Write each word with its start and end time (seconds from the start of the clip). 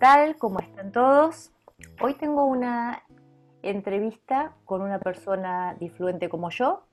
tal? 0.00 0.36
¿Cómo 0.38 0.60
están 0.60 0.92
todos? 0.92 1.52
Hoy 2.00 2.14
tengo 2.14 2.46
una 2.46 3.02
entrevista 3.62 4.56
con 4.64 4.80
una 4.80 4.98
persona 4.98 5.76
difluente 5.78 6.30
como 6.30 6.48
yo, 6.48 6.86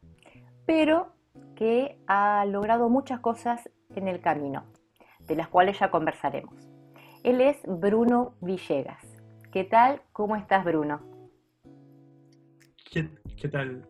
pero 0.65 1.13
que 1.55 1.97
ha 2.07 2.43
logrado 2.45 2.89
muchas 2.89 3.21
cosas 3.21 3.69
en 3.95 4.09
el 4.09 4.19
camino, 4.19 4.65
de 5.21 5.37
las 5.37 5.47
cuales 5.47 5.79
ya 5.79 5.89
conversaremos. 5.89 6.53
Él 7.23 7.39
es 7.39 7.57
Bruno 7.65 8.35
Villegas. 8.41 9.05
¿Qué 9.53 9.63
tal? 9.63 10.01
¿Cómo 10.11 10.35
estás, 10.35 10.65
Bruno? 10.65 10.99
¿Qué, 12.91 13.47
tal? 13.47 13.89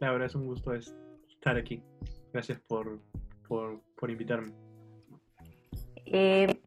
La 0.00 0.12
verdad 0.12 0.26
es 0.26 0.34
un 0.34 0.46
gusto 0.46 0.74
estar 0.74 1.56
aquí. 1.56 1.82
Gracias 2.30 2.60
por, 2.60 3.00
por, 3.48 4.10
invitarme. 4.10 4.52
Eh, 6.04 6.60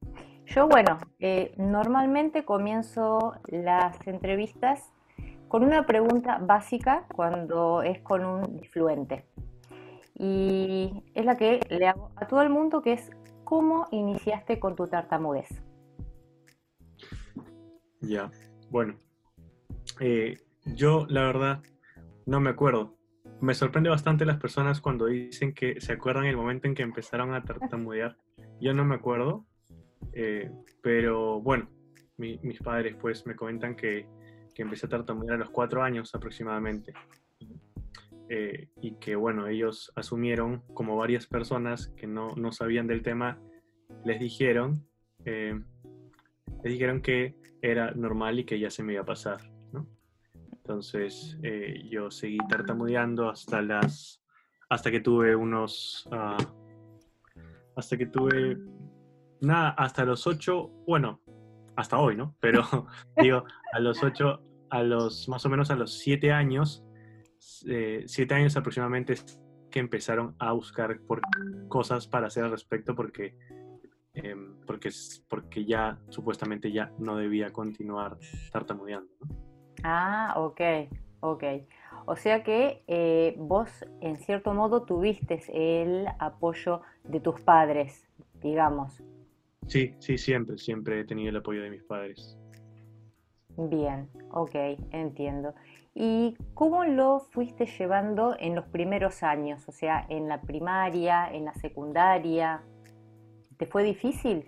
yo, 0.53 0.67
bueno, 0.67 0.99
eh, 1.19 1.53
normalmente 1.57 2.45
comienzo 2.45 3.33
las 3.47 3.95
entrevistas 4.07 4.91
con 5.47 5.63
una 5.63 5.85
pregunta 5.85 6.37
básica 6.37 7.05
cuando 7.13 7.81
es 7.81 7.99
con 8.01 8.25
un 8.25 8.55
influente. 8.57 9.25
Y 10.15 11.03
es 11.15 11.25
la 11.25 11.37
que 11.37 11.59
le 11.69 11.87
hago 11.87 12.11
a 12.15 12.27
todo 12.27 12.41
el 12.43 12.49
mundo, 12.49 12.81
que 12.83 12.93
es 12.93 13.09
¿cómo 13.43 13.87
iniciaste 13.91 14.59
con 14.59 14.75
tu 14.75 14.87
tartamudez? 14.87 15.49
Ya, 18.01 18.31
bueno. 18.69 18.95
Eh, 19.99 20.37
yo, 20.65 21.07
la 21.09 21.23
verdad, 21.23 21.63
no 22.25 22.39
me 22.39 22.51
acuerdo. 22.51 22.95
Me 23.41 23.55
sorprende 23.55 23.89
bastante 23.89 24.25
las 24.25 24.37
personas 24.37 24.81
cuando 24.81 25.07
dicen 25.07 25.53
que 25.53 25.81
se 25.81 25.93
acuerdan 25.93 26.25
el 26.25 26.37
momento 26.37 26.67
en 26.67 26.75
que 26.75 26.83
empezaron 26.83 27.33
a 27.33 27.43
tartamudear. 27.43 28.17
Yo 28.61 28.73
no 28.73 28.85
me 28.85 28.95
acuerdo, 28.95 29.45
eh, 30.13 30.51
pero 30.81 31.41
bueno, 31.41 31.69
mis 32.17 32.59
padres 32.59 32.95
pues 32.99 33.25
me 33.25 33.35
comentan 33.35 33.75
que, 33.75 34.07
que, 34.53 34.61
empecé 34.61 34.85
a 34.85 34.89
tartamudear 34.89 35.35
a 35.35 35.39
los 35.39 35.49
cuatro 35.49 35.83
años 35.83 36.13
aproximadamente. 36.13 36.93
Eh, 38.29 38.69
y 38.81 38.95
que 38.95 39.15
bueno, 39.15 39.47
ellos 39.47 39.91
asumieron, 39.95 40.63
como 40.73 40.95
varias 40.97 41.27
personas 41.27 41.87
que 41.89 42.07
no, 42.07 42.29
no 42.35 42.51
sabían 42.51 42.87
del 42.87 43.03
tema, 43.03 43.39
les 44.05 44.19
dijeron, 44.19 44.85
eh, 45.25 45.59
les 46.63 46.73
dijeron 46.73 47.01
que 47.01 47.35
era 47.61 47.91
normal 47.91 48.39
y 48.39 48.45
que 48.45 48.59
ya 48.59 48.69
se 48.69 48.83
me 48.83 48.93
iba 48.93 49.03
a 49.03 49.05
pasar. 49.05 49.41
¿no? 49.71 49.87
Entonces 50.51 51.37
yo 51.89 52.09
seguí 52.09 52.37
tartamudeando 52.49 53.29
hasta 53.29 53.61
las 53.61 54.23
hasta 54.73 54.89
que 54.89 55.01
tuve 55.01 55.35
unos 55.35 56.07
uh, 56.11 56.43
hasta 57.75 57.97
que 57.97 58.07
tuve 58.07 58.57
nada, 59.43 59.69
hasta 59.71 60.05
los 60.05 60.25
ocho, 60.25 60.69
bueno, 60.87 61.21
hasta 61.75 61.99
hoy, 61.99 62.15
¿no? 62.15 62.35
Pero 62.39 62.63
digo, 63.17 63.43
a 63.73 63.79
los 63.79 64.01
ocho, 64.03 64.41
a 64.69 64.83
los 64.83 65.27
más 65.29 65.45
o 65.45 65.49
menos 65.49 65.69
a 65.71 65.75
los 65.75 65.99
siete 65.99 66.31
años, 66.31 66.83
eh, 67.67 68.03
siete 68.07 68.33
años 68.33 68.55
aproximadamente 68.55 69.15
que 69.69 69.79
empezaron 69.79 70.35
a 70.39 70.51
buscar 70.51 70.99
por 71.01 71.21
cosas 71.67 72.07
para 72.07 72.27
hacer 72.27 72.43
al 72.43 72.51
respecto 72.51 72.95
porque, 72.95 73.35
em, 74.13 74.59
porque, 74.67 74.89
porque 75.27 75.65
ya 75.65 75.99
supuestamente 76.09 76.71
ya 76.71 76.91
no 76.99 77.17
debía 77.17 77.51
continuar 77.51 78.17
tartamudeando. 78.51 79.11
Ah, 79.83 80.33
ok, 80.37 80.61
ok. 81.21 81.43
O 82.05 82.15
sea 82.15 82.43
que 82.43 82.83
eh, 82.87 83.35
vos 83.37 83.85
en 84.01 84.17
cierto 84.17 84.53
modo 84.53 84.83
tuviste 84.83 85.41
el 85.51 86.07
apoyo 86.19 86.81
de 87.03 87.19
tus 87.19 87.41
padres, 87.41 88.07
digamos. 88.41 89.01
Sí, 89.67 89.95
sí, 89.99 90.17
siempre, 90.17 90.57
siempre 90.57 90.99
he 90.99 91.05
tenido 91.05 91.29
el 91.29 91.37
apoyo 91.37 91.61
de 91.61 91.69
mis 91.69 91.83
padres. 91.83 92.37
Bien, 93.57 94.09
ok, 94.31 94.55
entiendo. 94.91 95.53
¿Y 95.95 96.35
cómo 96.55 96.85
lo 96.85 97.19
fuiste 97.19 97.67
llevando 97.67 98.35
en 98.39 98.55
los 98.55 98.65
primeros 98.65 99.21
años? 99.21 99.67
O 99.67 99.71
sea, 99.71 100.05
en 100.09 100.27
la 100.27 100.41
primaria, 100.41 101.31
en 101.31 101.45
la 101.45 101.53
secundaria. 101.53 102.63
¿Te 103.57 103.67
fue 103.67 103.83
difícil? 103.83 104.45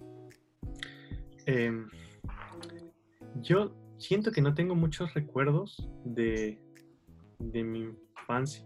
Em, 1.46 1.88
yo 3.42 3.75
siento 4.00 4.31
que 4.31 4.42
no 4.42 4.56
tengo 4.56 4.74
muchos 4.74 5.14
recuerdos 5.14 5.88
de, 6.04 6.59
de 7.38 7.64
mi 7.64 7.81
infancia 7.81 8.66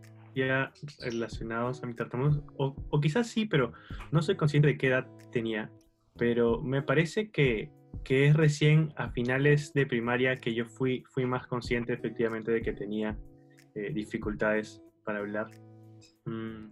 relacionados 0.99 1.83
a 1.83 1.87
mi 1.87 1.93
tartamudo, 1.93 2.43
o, 2.57 2.75
o, 2.89 3.01
quizás 3.01 3.27
sí, 3.27 3.45
pero 3.45 3.73
no 4.11 4.21
soy 4.21 4.37
consciente 4.37 4.69
de 4.69 4.77
qué 4.77 4.87
edad 4.87 5.05
tenía 5.31 5.69
pero 6.19 6.61
me 6.61 6.81
parece 6.81 7.31
que, 7.31 7.71
es 8.07 8.35
recién 8.35 8.91
a 8.97 9.11
finales 9.11 9.71
de 9.73 9.85
primaria 9.85 10.35
que 10.35 10.53
yo 10.53 10.65
fui, 10.65 11.03
fui 11.11 11.25
más 11.25 11.45
consciente 11.45 11.93
efectivamente 11.93 12.51
de 12.51 12.61
que 12.63 12.73
tenía 12.73 13.15
eh, 13.75 13.91
dificultades 13.93 14.81
para 15.03 15.19
hablar. 15.19 15.47
Mm. 16.25 16.71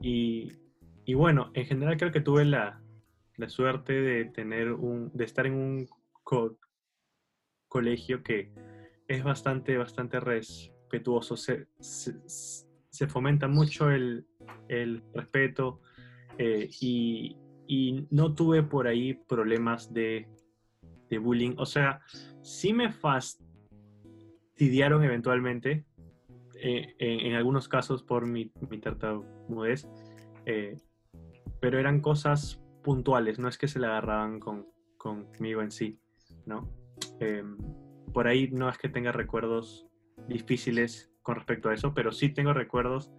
Y, 0.00 1.14
bueno, 1.14 1.50
en 1.54 1.66
general 1.66 1.96
creo 1.98 2.12
que 2.12 2.20
tuve 2.20 2.44
la, 2.44 2.80
suerte 3.46 3.92
de 3.92 4.24
tener 4.26 4.72
un, 4.72 5.10
de 5.12 5.24
estar 5.24 5.46
en 5.46 5.54
un 5.54 5.88
colegio 7.68 8.22
que 8.22 8.50
es 9.06 9.22
bastante, 9.22 9.76
bastante 9.76 10.18
respetuoso. 10.18 11.36
Se, 11.36 11.66
se, 11.80 13.06
fomenta 13.06 13.48
mucho 13.48 13.90
el, 13.90 14.26
respeto 15.12 15.82
eh, 16.38 16.70
y, 16.80 17.36
y 17.66 18.06
no 18.10 18.34
tuve 18.34 18.62
por 18.62 18.86
ahí 18.86 19.14
problemas 19.14 19.92
de, 19.92 20.28
bullying. 21.22 21.54
O 21.58 21.66
sea, 21.66 22.00
sí 22.42 22.72
me 22.72 22.90
fastidiaron 22.90 25.04
eventualmente, 25.04 25.84
eh, 26.60 26.94
en, 26.98 27.34
algunos 27.34 27.68
casos 27.68 28.02
por 28.02 28.26
mi, 28.26 28.50
mi 28.68 28.78
tartamudez, 28.78 29.88
eh, 30.44 30.76
pero 31.60 31.78
eran 31.78 32.00
cosas 32.00 32.60
puntuales, 32.82 33.38
no 33.38 33.46
es 33.48 33.58
que 33.58 33.68
se 33.68 33.78
le 33.78 33.86
agarraban 33.86 34.40
con, 34.40 34.66
conmigo 34.96 35.62
en 35.62 35.70
sí, 35.70 36.00
¿no? 36.46 36.68
Em, 37.20 37.56
por 38.12 38.26
ahí 38.26 38.50
no 38.50 38.68
es 38.68 38.78
que 38.78 38.88
tenga 38.88 39.12
recuerdos 39.12 39.86
difíciles 40.28 41.12
con 41.22 41.36
respecto 41.36 41.68
a 41.68 41.74
eso, 41.74 41.94
pero 41.94 42.12
sí 42.12 42.28
tengo 42.28 42.52
recuerdos 42.52 43.10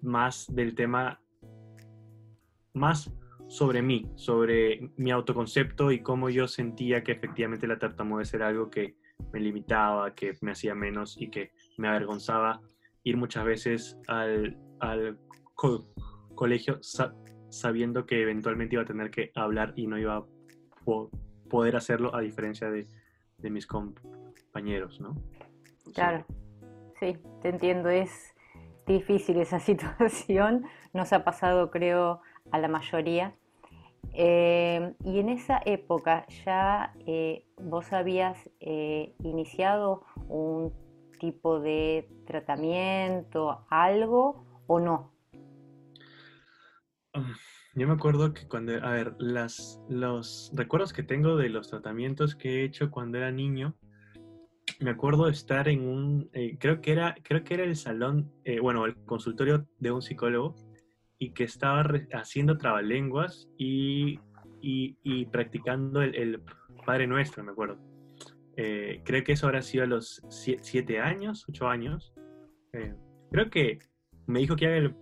más 0.00 0.46
del 0.54 0.74
tema, 0.74 1.20
más 2.72 3.12
sobre 3.48 3.82
mí, 3.82 4.10
sobre 4.16 4.90
mi 4.96 5.10
autoconcepto 5.10 5.92
y 5.92 6.00
cómo 6.00 6.30
yo 6.30 6.48
sentía 6.48 7.02
que 7.02 7.12
efectivamente 7.12 7.66
la 7.66 7.78
tartamudez 7.78 8.34
era 8.34 8.48
algo 8.48 8.70
que 8.70 8.96
me 9.32 9.40
limitaba, 9.40 10.14
que 10.14 10.34
me 10.40 10.52
hacía 10.52 10.74
menos 10.74 11.20
y 11.20 11.30
que 11.30 11.52
me 11.78 11.88
avergonzaba 11.88 12.60
ir 13.04 13.16
muchas 13.16 13.44
veces 13.44 13.98
al, 14.08 14.58
colegio 16.34 16.80
sabiendo 17.48 18.04
que 18.04 18.20
eventualmente 18.20 18.74
iba 18.74 18.82
a 18.82 18.86
tener 18.86 19.10
que 19.10 19.30
hablar 19.34 19.72
y 19.76 19.86
no 19.86 19.98
iba 19.98 20.16
a 20.16 20.24
poder 21.48 21.76
hacerlo 21.76 22.14
a 22.14 22.20
diferencia 22.20 22.68
de, 22.70 22.86
mis 23.48 23.66
compañeros, 23.66 25.00
¿no? 25.00 25.14
Claro, 25.94 26.26
sí, 26.98 27.16
te 27.40 27.50
entiendo, 27.50 27.88
es 27.88 28.34
difícil 28.86 29.38
esa 29.38 29.60
situación, 29.60 30.66
nos 30.92 31.12
ha 31.12 31.24
pasado 31.24 31.70
creo 31.70 32.20
a 32.50 32.58
la 32.58 32.68
mayoría. 32.68 33.34
Eh, 34.12 34.94
y 35.04 35.18
en 35.18 35.28
esa 35.28 35.60
época 35.64 36.26
ya 36.44 36.94
eh, 37.06 37.44
vos 37.58 37.92
habías 37.92 38.48
eh, 38.60 39.14
iniciado 39.22 40.04
un 40.28 40.72
tipo 41.18 41.60
de 41.60 42.08
tratamiento, 42.26 43.66
algo 43.68 44.44
o 44.66 44.80
no? 44.80 45.12
Ah, 47.12 47.34
yo 47.74 47.86
me 47.86 47.94
acuerdo 47.94 48.32
que 48.32 48.46
cuando, 48.48 48.72
a 48.82 48.90
ver, 48.90 49.14
los 49.18 50.50
recuerdos 50.54 50.92
que 50.92 51.02
tengo 51.02 51.36
de 51.36 51.48
los 51.48 51.68
tratamientos 51.68 52.34
que 52.36 52.60
he 52.60 52.64
hecho 52.64 52.90
cuando 52.90 53.18
era 53.18 53.30
niño, 53.30 53.74
me 54.80 54.90
acuerdo 54.90 55.26
de 55.26 55.32
estar 55.32 55.68
en 55.68 55.86
un, 55.86 56.30
creo 56.58 56.80
que 56.80 56.92
era, 56.92 57.14
creo 57.22 57.44
que 57.44 57.54
era 57.54 57.64
el 57.64 57.76
salón, 57.76 58.30
bueno, 58.60 58.84
el 58.84 58.94
consultorio 59.04 59.66
de 59.78 59.90
un 59.90 60.02
psicólogo 60.02 60.54
y 61.18 61.30
que 61.30 61.44
estaba 61.44 61.84
haciendo 62.12 62.58
trabalenguas 62.58 63.48
y, 63.56 64.20
y, 64.60 65.26
practicando 65.26 66.02
el, 66.02 66.42
Padre 66.84 67.06
Nuestro, 67.06 67.42
me 67.42 67.52
acuerdo. 67.52 67.78
Eh, 68.56 69.02
creo 69.04 69.24
que 69.24 69.32
eso 69.32 69.46
habrá 69.46 69.60
sido 69.60 69.84
a 69.84 69.86
los 69.86 70.22
siete 70.28 71.00
años, 71.00 71.44
ocho 71.48 71.68
años. 71.68 72.14
Eh, 72.72 72.94
creo 73.30 73.50
que 73.50 73.78
me 74.26 74.40
dijo 74.40 74.56
que 74.56 74.66
haga 74.66 74.76
el 74.76 74.94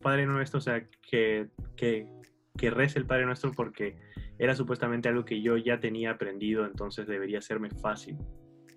Padre 0.00 0.26
Nuestro, 0.26 0.58
o 0.58 0.60
sea, 0.60 0.86
que, 1.10 1.48
que, 1.76 2.06
que 2.56 2.70
rece 2.70 2.98
el 2.98 3.06
Padre 3.06 3.26
Nuestro 3.26 3.52
porque 3.52 3.96
era 4.38 4.54
supuestamente 4.54 5.08
algo 5.08 5.24
que 5.24 5.42
yo 5.42 5.56
ya 5.56 5.80
tenía 5.80 6.12
aprendido, 6.12 6.64
entonces 6.64 7.06
debería 7.06 7.40
serme 7.40 7.70
fácil. 7.70 8.18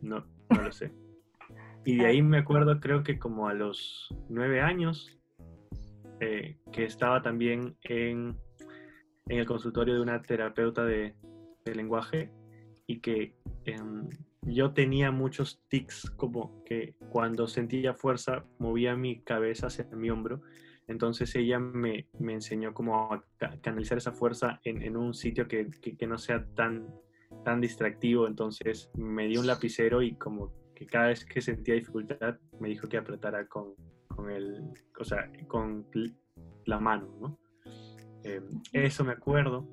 No, 0.01 0.25
no 0.49 0.61
lo 0.61 0.71
sé. 0.71 0.91
Y 1.87 1.97
de 1.97 2.07
ahí 2.07 2.23
me 2.23 2.39
acuerdo, 2.39 2.79
creo 2.79 3.03
que 3.03 3.19
como 3.19 3.47
a 3.47 3.53
los 3.53 4.09
nueve 4.27 4.59
años, 4.59 5.19
eh, 6.19 6.57
que 6.71 6.85
estaba 6.85 7.21
también 7.21 7.77
en, 7.81 8.37
en, 9.27 9.37
el 9.37 9.45
consultorio 9.45 9.95
de 9.95 10.01
una 10.01 10.21
terapeuta 10.21 10.85
de, 10.85 11.15
lenguaje 11.65 12.31
y 12.85 12.99
que 12.99 13.35
em, 13.65 14.07
yo 14.43 14.71
tenía 14.73 15.09
muchos 15.09 15.63
tics 15.67 16.11
como 16.11 16.63
que 16.63 16.93
cuando 17.09 17.47
sentía 17.47 17.95
fuerza 17.95 18.45
movía 18.59 18.95
mi 18.95 19.21
cabeza 19.23 19.67
hacia 19.67 19.85
mi 19.85 20.11
hombro. 20.11 20.41
Entonces 20.87 21.35
ella 21.35 21.57
me, 21.57 22.07
me 22.19 22.33
enseñó 22.33 22.73
cómo 22.75 23.09
canalizar 23.61 23.97
esa 23.97 24.11
fuerza 24.11 24.59
en, 24.63 24.83
en 24.83 24.95
un 24.95 25.15
sitio 25.15 25.47
que, 25.47 25.71
que, 25.71 26.05
no 26.05 26.19
sea 26.19 26.45
tan, 26.53 26.87
tan 27.43 27.59
distractivo. 27.59 28.27
Entonces 28.27 28.91
me 28.93 29.27
dio 29.27 29.39
un 29.39 29.47
lapicero 29.47 30.03
y 30.03 30.15
como 30.15 30.53
que 30.75 30.85
cada 30.85 31.07
vez 31.07 31.25
que 31.25 31.41
sentía 31.41 31.73
dificultad 31.73 32.37
me 32.59 32.69
dijo 32.69 32.87
que 32.87 32.97
apretara 32.97 33.47
con, 33.47 33.73
con 34.25 34.31
el, 34.31 34.63
o 34.99 35.03
sea, 35.03 35.31
con 35.47 35.85
la 36.65 36.79
mano, 36.79 37.07
¿no? 37.19 37.39
Em, 38.23 38.43
eso 38.73 39.03
me 39.03 39.11
acuerdo. 39.11 39.67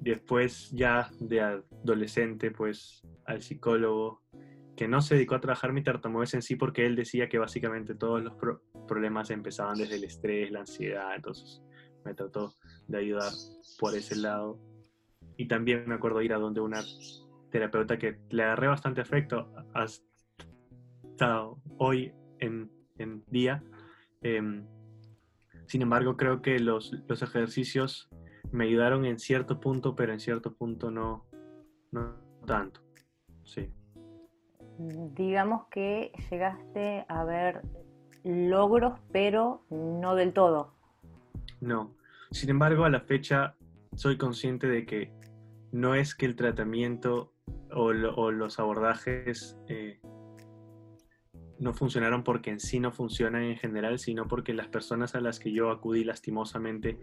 Después 0.00 0.70
ya 0.70 1.10
de 1.18 1.40
adolescente, 1.40 2.52
pues 2.52 3.02
al 3.24 3.42
psicólogo 3.42 4.22
que 4.76 4.86
no 4.86 5.00
se 5.00 5.16
dedicó 5.16 5.34
a 5.34 5.40
trabajar 5.40 5.72
mi 5.72 5.82
tartamudez 5.82 6.34
en 6.34 6.42
sí 6.42 6.54
porque 6.54 6.86
él 6.86 6.94
decía 6.94 7.28
que 7.28 7.38
básicamente 7.38 7.96
todos 7.96 8.22
los 8.22 8.34
problemas 8.86 9.30
empezaban 9.30 9.76
desde 9.76 9.96
el 9.96 10.04
estrés, 10.04 10.52
la 10.52 10.60
ansiedad, 10.60 11.16
entonces 11.16 11.60
me 12.04 12.14
trató 12.14 12.54
de 12.86 12.98
ayudar 12.98 13.32
por 13.80 13.96
ese 13.96 14.14
lado. 14.14 14.60
Y 15.36 15.48
también 15.48 15.88
me 15.88 15.96
acuerdo 15.96 16.22
ir 16.22 16.32
a 16.32 16.38
donde 16.38 16.60
una 16.60 16.80
terapeuta 17.50 17.98
que 17.98 18.20
le 18.30 18.44
agarré 18.44 18.68
bastante 18.68 19.00
afecto 19.00 19.52
hasta 19.74 21.48
hoy 21.78 22.12
en, 22.38 22.70
en 22.98 23.24
día. 23.28 23.62
Eh, 24.22 24.62
sin 25.66 25.82
embargo, 25.82 26.16
creo 26.16 26.42
que 26.42 26.58
los, 26.58 26.92
los 27.06 27.22
ejercicios 27.22 28.08
me 28.50 28.64
ayudaron 28.64 29.04
en 29.04 29.18
cierto 29.18 29.60
punto, 29.60 29.94
pero 29.94 30.12
en 30.12 30.20
cierto 30.20 30.54
punto 30.54 30.90
no, 30.90 31.26
no 31.92 32.14
tanto. 32.46 32.80
Sí. 33.44 33.72
Digamos 34.78 35.66
que 35.70 36.12
llegaste 36.30 37.04
a 37.08 37.24
ver 37.24 37.62
logros, 38.24 38.98
pero 39.12 39.64
no 39.70 40.14
del 40.14 40.32
todo. 40.32 40.74
No. 41.60 41.94
Sin 42.30 42.50
embargo, 42.50 42.84
a 42.84 42.90
la 42.90 43.00
fecha 43.00 43.56
soy 43.94 44.16
consciente 44.18 44.68
de 44.68 44.86
que 44.86 45.12
no 45.72 45.94
es 45.94 46.14
que 46.14 46.26
el 46.26 46.36
tratamiento 46.36 47.32
o, 47.72 47.92
los 47.92 48.58
abordajes 48.58 49.58
eh, 49.68 50.00
no 51.58 51.74
funcionaron 51.74 52.22
porque 52.22 52.50
en 52.50 52.60
sí 52.60 52.78
no 52.78 52.92
funcionan 52.92 53.42
en 53.42 53.56
general, 53.56 53.98
sino 53.98 54.26
porque 54.28 54.54
las 54.54 54.68
personas 54.68 55.14
a 55.14 55.20
las 55.20 55.38
que 55.38 55.52
yo 55.52 55.70
acudí 55.70 56.04
lastimosamente 56.04 56.98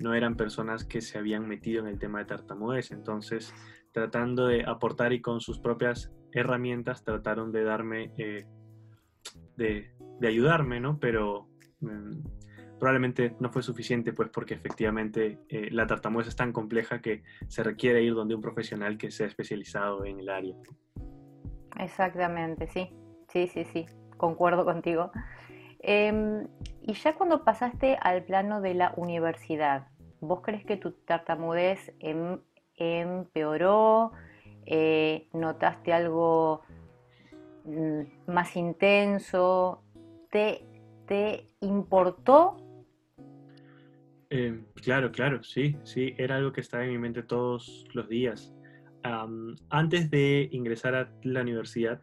no 0.00 0.14
eran 0.14 0.36
personas 0.36 0.84
que 0.84 1.00
se 1.00 1.18
habían 1.18 1.46
metido 1.46 1.80
en 1.80 1.88
el 1.88 1.98
tema 1.98 2.18
de 2.20 2.24
tartamudez. 2.24 2.90
Entonces, 2.90 3.54
tratando 3.92 4.46
de 4.46 4.64
aportar 4.64 5.12
y 5.12 5.20
con 5.20 5.40
sus 5.40 5.58
propias 5.58 6.12
herramientas 6.32 7.04
trataron 7.04 7.52
de 7.52 7.64
darme, 7.64 8.12
eh, 8.16 8.46
de, 9.56 9.90
ayudarme, 10.26 10.80
¿no? 10.80 10.98
Pero 10.98 11.48
mm, 11.80 12.78
probablemente 12.78 13.36
no 13.40 13.50
fue 13.50 13.62
suficiente, 13.62 14.12
pues 14.12 14.30
porque 14.30 14.54
efectivamente 14.54 15.38
eh, 15.48 15.68
la 15.70 15.86
tartamudez 15.86 16.28
es 16.28 16.36
tan 16.36 16.52
compleja 16.52 17.00
que 17.00 17.22
se 17.48 17.62
requiere 17.62 18.02
ir 18.02 18.14
donde 18.14 18.34
un 18.34 18.40
profesional 18.40 18.96
que 18.96 19.10
sea 19.10 19.26
especializado 19.26 20.04
en 20.04 20.20
el 20.20 20.28
área. 20.28 20.56
Exactamente, 21.78 22.66
sí, 22.66 22.90
sí, 23.32 23.46
sí, 23.48 23.64
sí 23.64 23.86
concuerdo 24.20 24.64
contigo. 24.64 25.10
Em, 25.80 26.46
y 26.82 26.92
ya 26.92 27.14
cuando 27.14 27.42
pasaste 27.42 27.96
al 28.00 28.22
plano 28.24 28.60
de 28.60 28.74
la 28.74 28.92
universidad, 28.96 29.88
¿vos 30.20 30.42
crees 30.42 30.64
que 30.64 30.76
tu 30.76 30.92
tartamudez 30.92 31.92
em, 31.98 32.38
empeoró? 32.76 34.12
Eh, 34.66 35.28
¿Notaste 35.32 35.92
algo 35.92 36.62
mm, 37.64 38.02
más 38.26 38.54
intenso? 38.56 39.82
¿Te, 40.30 40.66
te 41.06 41.46
importó? 41.60 42.58
Em, 44.28 44.64
claro, 44.74 45.10
claro, 45.10 45.42
sí, 45.42 45.76
sí, 45.82 46.14
era 46.18 46.36
algo 46.36 46.52
que 46.52 46.60
estaba 46.60 46.84
en 46.84 46.90
mi 46.90 46.98
mente 46.98 47.22
todos 47.22 47.86
los 47.94 48.08
días. 48.08 48.54
antes 49.70 50.10
de 50.10 50.50
ingresar 50.52 50.94
a 50.94 51.10
la 51.22 51.40
universidad, 51.40 52.02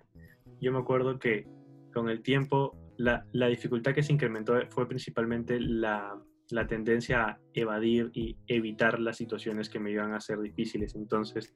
yo 0.62 0.72
me 0.72 0.80
acuerdo 0.80 1.20
que 1.20 1.48
con 1.94 2.10
el 2.10 2.22
tiempo, 2.22 2.76
la, 2.98 3.24
dificultad 3.48 3.94
que 3.94 4.04
se 4.04 4.14
incrementó 4.14 4.54
fue 4.70 4.88
principalmente 4.88 5.60
la, 5.60 6.22
tendencia 6.68 7.26
a 7.26 7.40
evadir 7.54 8.10
y 8.14 8.38
evitar 8.48 9.00
las 9.00 9.18
situaciones 9.18 9.70
que 9.70 9.80
me 9.80 9.92
iban 9.92 10.14
a 10.14 10.20
ser 10.20 10.40
difíciles. 10.40 10.96
Entonces, 10.96 11.56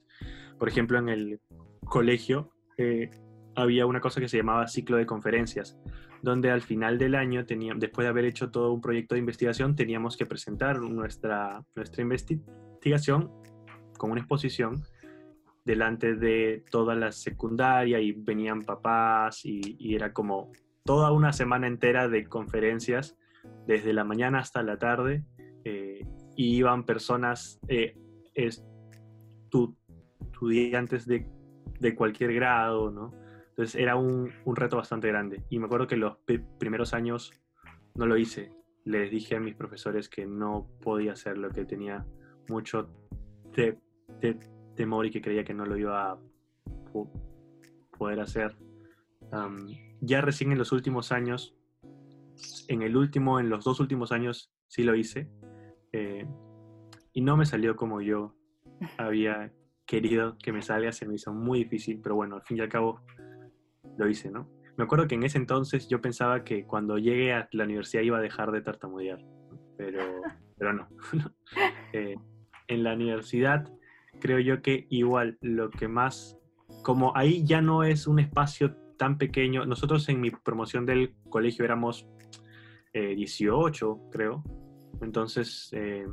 por 0.58 0.68
ejemplo, 0.68 0.98
en 0.98 1.08
el 1.08 1.40
colegio 1.84 2.52
eh, 2.76 3.10
había 3.54 3.86
una 3.86 4.00
cosa 4.00 4.20
que 4.20 4.28
se 4.28 4.36
llamaba 4.36 4.66
ciclo 4.66 4.96
de 4.96 5.06
conferencias, 5.06 5.78
donde 6.22 6.50
al 6.50 6.62
final 6.62 6.98
del 6.98 7.14
año, 7.14 7.44
después 7.44 8.04
de 8.04 8.08
haber 8.08 8.24
hecho 8.24 8.50
todo 8.50 8.72
un 8.72 8.80
proyecto 8.80 9.14
de 9.14 9.20
investigación, 9.20 9.76
teníamos 9.76 10.16
que 10.16 10.26
presentar 10.26 10.80
nuestra, 10.80 11.64
nuestra 11.74 12.02
investigación 12.02 13.30
con 13.98 14.10
una 14.10 14.20
exposición 14.20 14.82
delante 15.64 16.14
de 16.14 16.64
toda 16.70 16.94
la 16.94 17.12
secundaria 17.12 18.00
y 18.00 18.12
venían 18.12 18.62
papás 18.62 19.44
y, 19.44 19.94
era 19.94 20.12
como 20.12 20.50
toda 20.84 21.12
una 21.12 21.32
semana 21.32 21.66
entera 21.66 22.08
de 22.08 22.26
conferencias, 22.26 23.16
desde 23.66 23.92
la 23.92 24.04
mañana 24.04 24.38
hasta 24.40 24.62
la 24.62 24.78
tarde, 24.78 25.24
eh, 25.64 26.06
y 26.36 26.56
iban 26.56 26.84
personas, 26.84 27.60
eh, 27.68 27.96
estudiantes 30.24 31.06
de, 31.06 31.26
de, 31.78 31.94
cualquier 31.94 32.34
grado, 32.34 32.90
¿no? 32.90 33.12
Entonces 33.50 33.80
era 33.80 33.96
un, 33.96 34.32
un, 34.44 34.56
reto 34.56 34.76
bastante 34.76 35.08
grande. 35.08 35.44
Y 35.50 35.58
me 35.58 35.66
acuerdo 35.66 35.86
que 35.86 35.96
los 35.96 36.16
primeros 36.58 36.94
años 36.94 37.32
no 37.94 38.06
lo 38.06 38.16
hice. 38.16 38.50
Les 38.84 39.10
dije 39.10 39.36
a 39.36 39.40
mis 39.40 39.54
profesores 39.54 40.08
que 40.08 40.26
no 40.26 40.66
podía 40.80 41.12
hacerlo, 41.12 41.50
que 41.50 41.66
tenía 41.66 42.06
mucho 42.48 42.88
de 43.54 43.78
temor 44.74 45.06
y 45.06 45.10
que 45.10 45.20
creía 45.20 45.44
que 45.44 45.54
no 45.54 45.66
lo 45.66 45.76
iba 45.76 46.12
a 46.12 46.18
poder 47.98 48.20
hacer. 48.20 48.56
ya 50.00 50.20
recién 50.20 50.52
en 50.52 50.58
los 50.58 50.72
últimos 50.72 51.12
años, 51.12 51.56
en 52.68 52.82
el 52.82 52.96
último, 52.96 53.38
en 53.38 53.48
los 53.48 53.64
dos 53.64 53.80
últimos 53.80 54.12
años, 54.12 54.52
sí 54.66 54.82
lo 54.82 54.94
hice. 54.94 55.28
Eh, 55.92 56.26
y 57.12 57.20
no 57.20 57.36
me 57.36 57.44
salió 57.44 57.76
como 57.76 58.00
yo 58.00 58.34
había 58.96 59.52
querido 59.86 60.36
que 60.38 60.52
me 60.52 60.62
salga, 60.62 60.92
se 60.92 61.06
me 61.06 61.14
hizo 61.14 61.32
muy 61.32 61.60
difícil, 61.60 62.00
pero 62.02 62.14
bueno, 62.14 62.36
al 62.36 62.42
fin 62.42 62.56
y 62.56 62.60
al 62.60 62.68
cabo 62.68 63.00
lo 63.98 64.08
hice, 64.08 64.30
¿no? 64.30 64.48
Me 64.76 64.84
acuerdo 64.84 65.06
que 65.06 65.16
en 65.16 65.22
ese 65.22 65.36
entonces 65.36 65.88
yo 65.88 66.00
pensaba 66.00 66.44
que 66.44 66.64
cuando 66.64 66.96
llegue 66.96 67.32
a 67.32 67.48
la 67.52 67.64
universidad 67.64 68.02
iba 68.02 68.18
a 68.18 68.22
dejar 68.22 68.52
de 68.52 68.62
tartamudear, 68.62 69.22
pero, 69.76 70.00
pero 70.56 70.72
no. 70.72 70.88
Eh, 71.94 72.16
en 72.68 72.84
la 72.84 72.94
universidad 72.94 73.70
creo 74.22 74.38
yo 74.38 74.62
que 74.62 74.86
igual 74.88 75.36
lo 75.40 75.68
que 75.68 75.88
más, 75.88 76.38
como 76.84 77.14
ahí 77.16 77.44
ya 77.44 77.60
no 77.60 77.82
es 77.82 78.06
un 78.06 78.20
espacio 78.20 78.76
tan 78.96 79.18
pequeño, 79.18 79.66
nosotros 79.66 80.08
en 80.08 80.20
mi 80.20 80.30
promoción 80.30 80.86
del 80.86 81.16
colegio 81.28 81.64
éramos 81.64 82.06
18, 82.94 83.92
eh, 83.92 84.08
creo, 84.12 84.44
entonces 85.00 85.70
eh, 85.72 86.06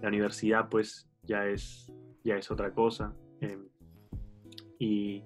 la 0.00 0.08
universidad 0.08 0.70
pues 0.70 1.06
ya 1.22 1.46
es, 1.46 1.92
ya 2.24 2.36
es 2.36 2.50
otra 2.50 2.72
cosa. 2.72 3.14
Eh, 3.42 3.58
y, 4.78 5.22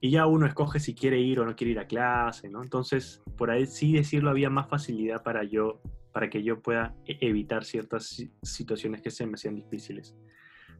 y, 0.00 0.10
ya 0.10 0.26
uno 0.26 0.46
escoge 0.46 0.78
si 0.78 0.94
quiere 0.94 1.18
ir 1.18 1.40
o 1.40 1.44
no 1.44 1.56
quiere 1.56 1.72
ir 1.72 1.80
a 1.80 1.88
clase, 1.88 2.48
¿no? 2.48 2.62
Entonces, 2.62 3.20
por 3.36 3.50
ahí 3.50 3.66
sí 3.66 3.92
decirlo, 3.92 4.30
había 4.30 4.48
más 4.48 4.68
facilidad 4.68 5.24
para 5.24 5.42
yo, 5.42 5.82
para 6.12 6.30
que 6.30 6.44
yo 6.44 6.62
pueda 6.62 6.94
e-, 7.04 7.18
evitar 7.20 7.64
ciertas 7.64 8.24
situaciones 8.42 9.02
que 9.02 9.10
se 9.10 9.26
me 9.26 9.34
hacían 9.34 9.56
difíciles. 9.56 10.14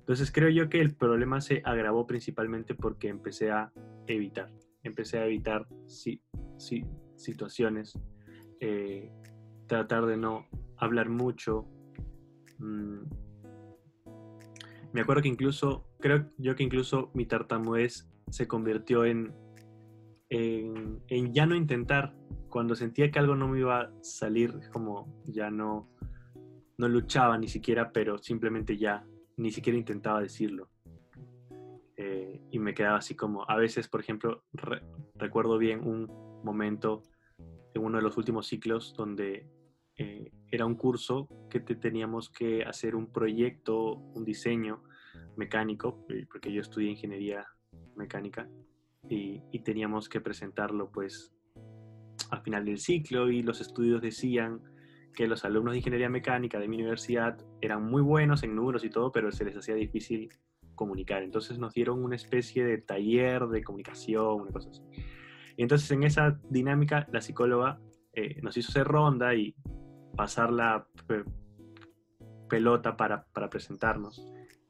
Entonces 0.00 0.32
creo 0.32 0.48
yo 0.48 0.68
que 0.68 0.80
el 0.80 0.94
problema 0.94 1.40
se 1.40 1.62
agravó 1.64 2.06
principalmente 2.06 2.74
porque 2.74 3.08
empecé 3.08 3.50
a 3.50 3.72
evitar, 4.06 4.50
empecé 4.82 5.18
a 5.18 5.26
evitar 5.26 5.68
sí, 5.86 6.20
sí, 6.58 6.84
situaciones, 7.16 7.96
eh, 8.60 9.12
tratar 9.66 10.06
de 10.06 10.16
no 10.16 10.46
hablar 10.78 11.08
mucho. 11.08 11.66
Mm. 12.58 13.02
Me 14.92 15.02
acuerdo 15.02 15.22
que 15.22 15.28
incluso, 15.28 15.86
creo 16.00 16.26
yo 16.38 16.56
que 16.56 16.64
incluso 16.64 17.10
mi 17.14 17.26
tartamudez 17.26 18.10
se 18.30 18.48
convirtió 18.48 19.04
en, 19.04 19.32
en, 20.28 21.00
en, 21.06 21.32
ya 21.32 21.46
no 21.46 21.54
intentar. 21.54 22.16
Cuando 22.48 22.74
sentía 22.74 23.12
que 23.12 23.20
algo 23.20 23.36
no 23.36 23.46
me 23.46 23.60
iba 23.60 23.82
a 23.82 23.92
salir, 24.02 24.58
como 24.72 25.22
ya 25.24 25.50
no, 25.52 25.88
no 26.78 26.88
luchaba 26.88 27.38
ni 27.38 27.46
siquiera, 27.46 27.92
pero 27.92 28.18
simplemente 28.18 28.76
ya 28.76 29.06
ni 29.40 29.50
siquiera 29.50 29.78
intentaba 29.78 30.20
decirlo. 30.20 30.68
Eh, 31.96 32.40
y 32.50 32.58
me 32.58 32.74
quedaba 32.74 32.98
así 32.98 33.14
como, 33.14 33.48
a 33.48 33.56
veces, 33.56 33.88
por 33.88 34.00
ejemplo, 34.00 34.44
recuerdo 35.14 35.58
bien 35.58 35.80
un 35.86 36.06
momento 36.44 37.02
en 37.74 37.82
uno 37.82 37.98
de 37.98 38.02
los 38.02 38.16
últimos 38.16 38.46
ciclos 38.46 38.94
donde 38.96 39.46
eh, 39.96 40.30
era 40.50 40.66
un 40.66 40.74
curso 40.74 41.28
que 41.48 41.60
te 41.60 41.74
teníamos 41.74 42.30
que 42.30 42.64
hacer 42.64 42.94
un 42.94 43.12
proyecto, 43.12 43.94
un 43.94 44.24
diseño 44.24 44.82
mecánico, 45.36 46.04
eh, 46.10 46.26
porque 46.30 46.52
yo 46.52 46.60
estudié 46.60 46.90
ingeniería 46.90 47.46
mecánica 47.96 48.48
y, 49.08 49.42
y 49.52 49.60
teníamos 49.60 50.08
que 50.08 50.20
presentarlo 50.20 50.90
pues 50.90 51.32
al 52.30 52.42
final 52.42 52.64
del 52.64 52.78
ciclo 52.78 53.30
y 53.30 53.42
los 53.42 53.60
estudios 53.60 54.02
decían 54.02 54.60
que 55.14 55.26
los 55.26 55.44
alumnos 55.44 55.72
de 55.72 55.78
ingeniería 55.78 56.08
mecánica 56.08 56.58
de 56.58 56.68
mi 56.68 56.76
universidad 56.76 57.38
eran 57.60 57.84
muy 57.84 58.02
buenos 58.02 58.42
en 58.42 58.54
números 58.54 58.84
y 58.84 58.90
todo, 58.90 59.12
pero 59.12 59.32
se 59.32 59.44
les 59.44 59.56
hacía 59.56 59.74
difícil 59.74 60.28
comunicar. 60.74 61.22
Entonces 61.22 61.58
nos 61.58 61.74
dieron 61.74 62.02
una 62.02 62.16
especie 62.16 62.64
de 62.64 62.78
taller 62.78 63.46
de 63.48 63.62
comunicación, 63.62 64.42
una 64.42 64.50
cosa 64.50 64.70
así. 64.70 64.82
Y 65.56 65.62
entonces 65.62 65.90
en 65.90 66.04
esa 66.04 66.40
dinámica 66.48 67.06
la 67.12 67.20
psicóloga 67.20 67.80
eh, 68.14 68.40
nos 68.42 68.56
hizo 68.56 68.70
hacer 68.70 68.86
ronda 68.86 69.34
y 69.34 69.54
pasar 70.16 70.52
la 70.52 70.86
pelota 72.48 72.96
para, 72.96 73.24
para 73.32 73.50
presentarnos. 73.50 74.24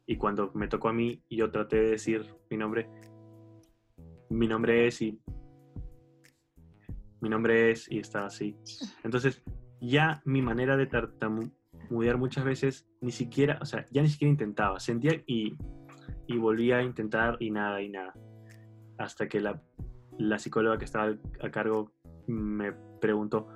Y 0.07 0.17
cuando 0.17 0.51
me 0.55 0.67
tocó 0.67 0.89
a 0.89 0.93
mí, 0.93 1.23
yo 1.31 1.51
traté 1.51 1.77
de 1.77 1.91
decir 1.91 2.27
mi 2.51 2.57
nombre, 2.57 2.91
mi 4.29 4.49
nombre 4.49 4.87
es 4.87 5.01
y 5.03 5.21
mi 7.21 7.29
nombre 7.29 7.71
es 7.71 7.91
y 7.91 7.99
estaba 7.99 8.27
así. 8.27 8.57
Entonces, 9.05 9.43
ya 9.81 10.23
mi 10.25 10.43
manera 10.43 10.77
de 10.77 10.87
tartamudear 10.87 12.19
muchas 12.19 12.45
veces 12.45 12.89
ni 13.01 13.13
siquiera, 13.13 13.59
o 13.61 13.65
sea, 13.65 13.87
ya 13.91 14.03
ni 14.03 14.09
siquiera 14.09 14.31
intentaba. 14.31 14.81
Sentía 14.81 15.23
y, 15.27 15.57
y 16.27 16.39
volvía 16.39 16.79
a 16.79 16.83
intentar 16.83 17.37
y 17.41 17.51
nada 17.51 17.81
y 17.83 17.89
nada. 17.89 18.15
Hasta 18.99 19.29
que 19.29 19.41
la, 19.41 19.63
la 20.19 20.39
psicóloga 20.39 20.79
que 20.79 20.85
estaba 20.85 21.17
a 21.41 21.51
cargo 21.51 21.93
me 22.27 22.73
preguntó, 23.01 23.49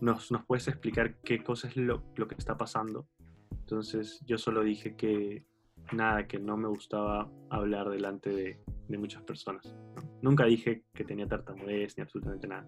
¿nos, 0.00 0.30
¿nos 0.32 0.44
puedes 0.44 0.68
explicar 0.68 1.16
qué 1.22 1.42
cosa 1.42 1.68
es 1.68 1.76
lo, 1.76 2.02
lo 2.16 2.26
que 2.26 2.34
está 2.34 2.56
pasando? 2.56 3.08
Entonces 3.52 4.20
yo 4.26 4.38
solo 4.38 4.62
dije 4.62 4.96
que 4.96 5.44
nada, 5.92 6.26
que 6.26 6.38
no 6.38 6.56
me 6.56 6.68
gustaba 6.68 7.30
hablar 7.50 7.88
delante 7.88 8.30
de, 8.30 8.60
de 8.88 8.98
muchas 8.98 9.22
personas. 9.22 9.74
Nunca 10.22 10.44
dije 10.44 10.84
que 10.92 11.04
tenía 11.04 11.26
tartamudez 11.26 11.96
ni 11.96 12.02
absolutamente 12.02 12.48
nada. 12.48 12.66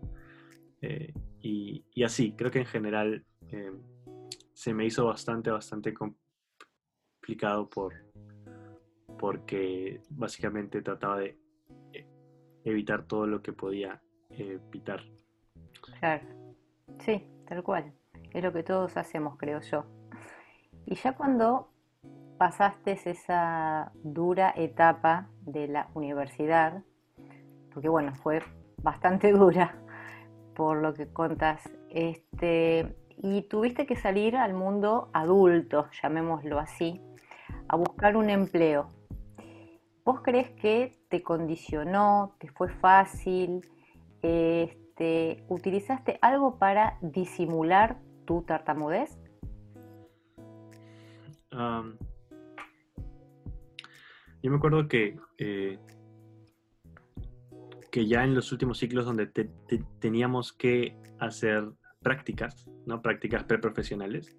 Eh, 0.83 1.13
y, 1.41 1.85
así, 2.05 2.33
creo 2.33 2.51
que 2.51 2.61
en 2.61 2.67
general 2.67 3.25
eh, 3.49 3.73
se 4.53 4.75
me 4.75 4.87
hizo 4.87 5.07
bastante, 5.07 5.51
bastante 5.51 5.95
complicado 5.95 7.69
por, 7.69 7.95
porque 9.19 10.01
básicamente 10.11 10.83
trataba 10.83 11.19
de 11.19 11.39
eh, 11.93 12.07
evitar 12.65 13.05
todo 13.05 13.27
lo 13.27 13.43
que 13.43 13.53
podía 13.53 14.01
evitar. 14.31 15.03
Claro, 15.99 16.27
sí, 17.01 17.27
tal 17.47 17.63
cual. 17.63 17.93
Es 18.33 18.43
lo 18.43 18.53
que 18.53 18.63
todos 18.63 18.97
hacemos, 18.97 19.37
creo 19.37 19.61
yo. 19.61 19.85
Y 20.87 20.95
ya 20.95 21.17
cuando 21.17 21.69
pasaste 22.39 22.99
esa 23.05 23.93
dura 24.03 24.55
etapa 24.57 25.29
de 25.43 25.69
la 25.69 25.91
universidad, 25.95 26.83
porque 27.73 27.89
bueno, 27.89 28.15
fue 28.15 28.43
bastante 28.83 29.33
dura, 29.33 29.77
por 30.61 30.83
lo 30.83 30.93
que 30.93 31.11
contas. 31.11 31.63
Este, 31.89 32.95
y 33.17 33.41
tuviste 33.49 33.87
que 33.87 33.97
salir 33.97 34.37
al 34.37 34.53
mundo 34.53 35.09
adulto, 35.15 35.89
llamémoslo 36.03 36.59
así, 36.59 37.01
a 37.67 37.77
buscar 37.77 38.15
un 38.15 38.29
empleo. 38.29 38.91
¿Vos 40.05 40.21
crees 40.21 40.51
que 40.51 40.93
te 41.09 41.23
condicionó, 41.23 42.37
te 42.39 42.49
fue 42.49 42.69
fácil? 42.69 43.63
Este, 44.21 45.43
¿Utilizaste 45.49 46.19
algo 46.21 46.59
para 46.59 46.99
disimular 47.01 47.97
tu 48.27 48.43
tartamudez? 48.43 49.19
yo 54.43 54.51
me 54.51 54.57
acuerdo 54.57 54.89
que 54.89 55.19
eh, 55.39 55.79
que 57.91 58.07
ya 58.07 58.25
en 58.25 58.35
los 58.35 58.53
últimos 58.53 58.79
ciclos 58.79 59.05
donde 59.05 59.27
teníamos 59.99 60.53
que 60.53 60.97
hacer 61.19 61.69
prácticas, 62.03 62.69
¿no? 62.87 63.03
Prácticas 63.03 63.45
preprofesionales. 63.45 64.37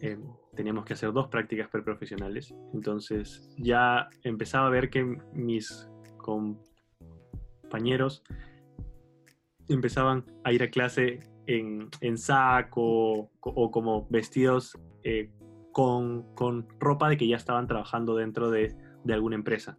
Eh, 0.00 0.18
teníamos 0.54 0.84
que 0.84 0.94
hacer 0.94 1.12
dos 1.12 1.28
prácticas 1.28 1.68
preprofesionales. 1.68 2.54
Entonces 2.74 3.48
ya 3.58 4.08
empezaba 4.22 4.66
a 4.66 4.70
ver 4.70 4.90
que 4.90 5.04
mis 5.32 5.88
compañeros 6.18 8.22
empezaban 9.68 10.24
a 10.44 10.52
ir 10.52 10.62
a 10.62 10.70
clase 10.70 11.20
en, 11.46 11.88
saco 12.16 13.30
o 13.40 13.70
como 13.70 14.06
vestidos 14.10 14.78
eh, 15.02 15.30
con, 15.72 16.34
con, 16.34 16.66
ropa 16.78 17.08
de 17.08 17.16
que 17.16 17.28
ya 17.28 17.36
estaban 17.36 17.66
trabajando 17.66 18.16
dentro 18.16 18.50
de, 18.50 18.74
de 19.04 19.14
alguna 19.14 19.36
empresa. 19.36 19.78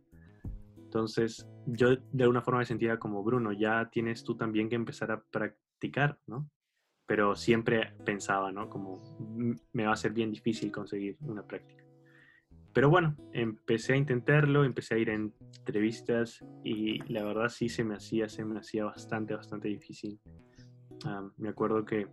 Entonces, 0.77 1.47
yo 1.73 1.95
de 1.95 2.23
alguna 2.23 2.41
forma 2.41 2.59
me 2.59 2.65
sentía 2.65 2.99
como, 2.99 3.23
Bruno, 3.23 3.51
ya 3.51 3.89
tienes 3.89 4.23
tú 4.23 4.35
también 4.35 4.69
que 4.69 4.75
empezar 4.75 5.11
a 5.11 5.21
practicar, 5.21 6.19
¿no? 6.27 6.49
Pero 7.05 7.35
siempre 7.35 7.93
pensaba, 8.05 8.51
¿no? 8.51 8.69
Como 8.69 8.97
me 9.73 9.85
va 9.85 9.93
a 9.93 9.97
ser 9.97 10.11
bien 10.13 10.31
difícil 10.31 10.71
conseguir 10.71 11.17
una 11.21 11.43
práctica. 11.43 11.83
Pero 12.73 12.89
bueno, 12.89 13.15
empecé 13.33 13.93
a 13.93 13.97
intentarlo, 13.97 14.63
empecé 14.63 14.95
a 14.95 14.97
ir 14.99 15.09
a 15.09 15.15
entrevistas 15.15 16.45
y 16.63 16.99
la 17.11 17.23
verdad 17.23 17.49
sí 17.49 17.67
se 17.67 17.83
me 17.83 17.95
hacía, 17.95 18.29
se 18.29 18.45
me 18.45 18.59
hacía 18.59 18.85
bastante, 18.85 19.35
bastante 19.35 19.67
difícil. 19.67 20.19
me 21.37 21.49
acuerdo 21.49 21.83
que, 21.83 22.07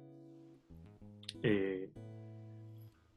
eh, 1.42 1.92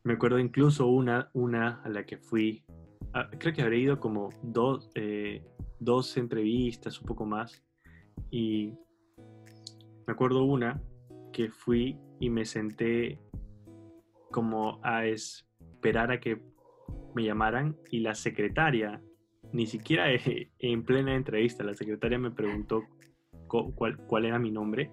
me 0.04 0.14
acuerdo 0.14 0.38
incluso 0.38 0.88
una, 0.88 1.30
una 1.34 1.82
a 1.82 1.90
la 1.90 2.06
que 2.06 2.18
fui 2.18 2.66
Ah, 3.14 3.28
creo 3.40 3.54
que 3.54 3.62
habré 3.64 3.80
ido 3.80 4.00
como 4.00 4.30
dos, 4.44 4.92
eh, 4.94 5.44
dos 5.80 6.18
entrevistas, 6.18 7.00
un 7.00 7.08
poco 7.08 7.26
más, 7.26 7.64
y 8.32 8.74
me 10.06 10.14
acuerdo 10.14 10.44
una 10.44 10.82
que 11.32 11.50
fui 11.50 11.98
y 12.20 12.30
me 12.30 12.46
senté 12.46 13.20
como 14.32 14.80
a 14.84 15.06
esperar 15.06 16.12
a 16.12 16.20
que 16.20 16.42
me 17.16 17.24
llamaran 17.24 17.78
y 17.92 18.00
la 18.00 18.16
secretaria, 18.16 19.02
ni 19.52 19.66
siquiera 19.66 20.06
en 20.60 20.84
plena 20.84 21.16
entrevista, 21.16 21.64
la 21.64 21.74
secretaria 21.74 22.20
me 22.20 22.32
preguntó 22.32 22.84
cuál, 23.48 24.26
era 24.26 24.40
mi 24.40 24.52
nombre 24.52 24.92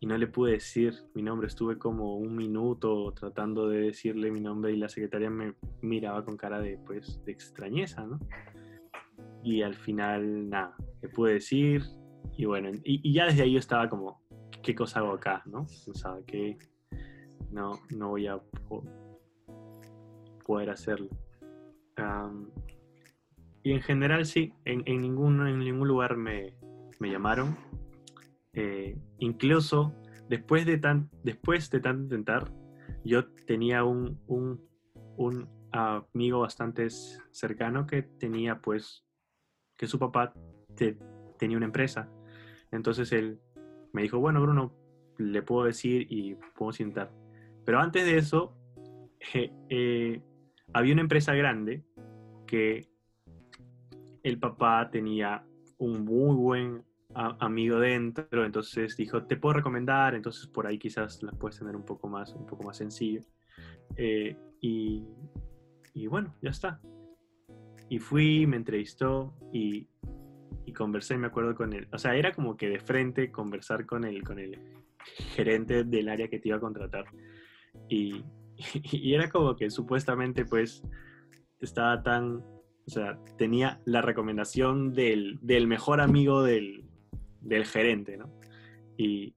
y 0.00 0.06
no 0.06 0.18
le 0.18 0.26
pude 0.26 0.52
decir 0.52 0.94
mi 1.14 1.22
nombre. 1.22 1.46
Estuve 1.46 1.78
como 1.78 2.16
un 2.16 2.36
minuto 2.36 3.12
tratando 3.12 3.68
de 3.68 3.82
decirle 3.82 4.30
mi 4.30 4.40
nombre 4.40 4.72
y 4.72 4.76
la 4.76 4.88
secretaria 4.88 5.30
me 5.30 5.54
miraba 5.80 6.24
con 6.24 6.36
cara 6.36 6.60
de, 6.60 6.78
pues, 6.86 7.24
de 7.24 7.32
extrañeza, 7.32 8.04
¿no? 8.04 8.18
Y 9.42 9.62
al 9.62 9.74
final, 9.74 10.48
nada, 10.48 10.76
le 11.00 11.08
pude 11.08 11.34
decir 11.34 11.82
y 12.36 12.44
bueno, 12.44 12.70
y, 12.84 13.12
ya 13.12 13.26
desde 13.26 13.42
ahí 13.42 13.52
yo 13.52 13.58
estaba 13.58 13.88
como, 13.88 14.22
¿qué 14.62 14.74
cosa 14.74 15.00
hago 15.00 15.12
acá, 15.12 15.42
no? 15.46 15.66
Pensaba 15.84 16.20
que 16.24 16.56
no, 17.50 17.72
no 17.90 18.10
voy 18.10 18.26
a 18.26 18.40
poder 20.46 20.70
hacerlo. 20.70 21.08
y 23.62 23.72
en 23.72 23.80
general 23.82 24.24
sí, 24.24 24.54
en, 24.64 24.82
en, 24.86 25.02
ningún, 25.02 25.46
en 25.46 25.58
ningún 25.58 25.88
lugar 25.88 26.16
me, 26.16 26.56
me 27.00 27.10
llamaron 27.10 27.56
eh, 28.54 28.98
incluso 29.18 29.94
después 30.28 30.66
de, 30.66 30.78
tan, 30.78 31.10
después 31.22 31.70
de 31.70 31.80
tanto 31.80 32.02
intentar, 32.02 32.52
yo 33.04 33.26
tenía 33.46 33.84
un, 33.84 34.20
un, 34.26 34.60
un, 35.16 35.48
amigo 35.74 36.40
bastante 36.40 36.88
cercano 37.30 37.86
que 37.86 38.02
tenía 38.02 38.60
pues, 38.60 39.06
que 39.82 39.88
su 39.88 39.98
papá 39.98 40.32
tenía 41.38 41.56
una 41.56 41.66
empresa. 41.66 42.08
Entonces 42.70 43.10
él 43.10 43.40
me 43.92 44.02
dijo, 44.02 44.20
bueno, 44.20 44.40
Bruno, 44.40 44.72
le 45.18 45.42
puedo 45.42 45.64
decir 45.64 46.06
y 46.08 46.36
podemos 46.56 46.78
intentar. 46.78 47.10
Pero 47.64 47.80
antes 47.80 48.04
de 48.04 48.16
eso, 48.16 48.56
eh, 49.34 50.22
había 50.72 50.92
una 50.92 51.02
empresa 51.02 51.34
grande 51.34 51.82
que 52.46 52.86
el 54.22 54.38
papá 54.38 54.88
tenía 54.88 55.44
un 55.78 56.04
muy 56.04 56.36
buen 56.36 56.84
amigo 57.14 57.80
dentro, 57.80 58.44
entonces 58.44 58.96
dijo, 58.96 59.24
te 59.24 59.36
puedo 59.36 59.54
recomendar, 59.54 60.14
entonces 60.14 60.46
por 60.46 60.68
ahí 60.68 60.78
quizás 60.78 61.24
las 61.24 61.34
puedes 61.34 61.58
tener 61.58 61.74
un 61.74 61.84
poco 61.84 62.08
más, 62.08 62.32
un 62.34 62.46
poco 62.46 62.62
más 62.62 62.76
sencillo. 62.76 63.22
Eh, 63.96 64.36
y, 64.60 65.04
y, 65.92 66.06
bueno, 66.06 66.36
ya 66.40 66.50
está. 66.50 66.80
Y 67.92 67.98
fui, 67.98 68.46
me 68.46 68.56
entrevistó 68.56 69.34
y, 69.52 69.86
y, 70.64 70.72
conversé, 70.72 71.18
me 71.18 71.26
acuerdo 71.26 71.54
con 71.54 71.74
él. 71.74 71.88
O 71.92 71.98
sea, 71.98 72.16
era 72.16 72.32
como 72.32 72.56
que 72.56 72.70
de 72.70 72.80
frente 72.80 73.30
conversar 73.30 73.84
con 73.84 74.04
el, 74.04 74.24
con 74.24 74.38
el 74.38 74.58
gerente 75.34 75.84
del 75.84 76.08
área 76.08 76.26
que 76.28 76.38
te 76.38 76.48
iba 76.48 76.56
a 76.56 76.60
contratar. 76.60 77.04
Y, 77.90 78.24
y 78.90 79.12
era 79.12 79.28
como 79.28 79.56
que 79.56 79.68
supuestamente 79.68 80.46
pues 80.46 80.82
estaba 81.60 82.02
tan, 82.02 82.36
o 82.36 82.90
sea, 82.90 83.18
tenía 83.36 83.82
la 83.84 84.00
recomendación 84.00 84.94
del, 84.94 85.38
del 85.42 85.66
mejor 85.66 86.00
amigo 86.00 86.42
del, 86.42 86.86
del 87.42 87.66
gerente, 87.66 88.16
¿no? 88.16 88.32
Y, 88.96 89.34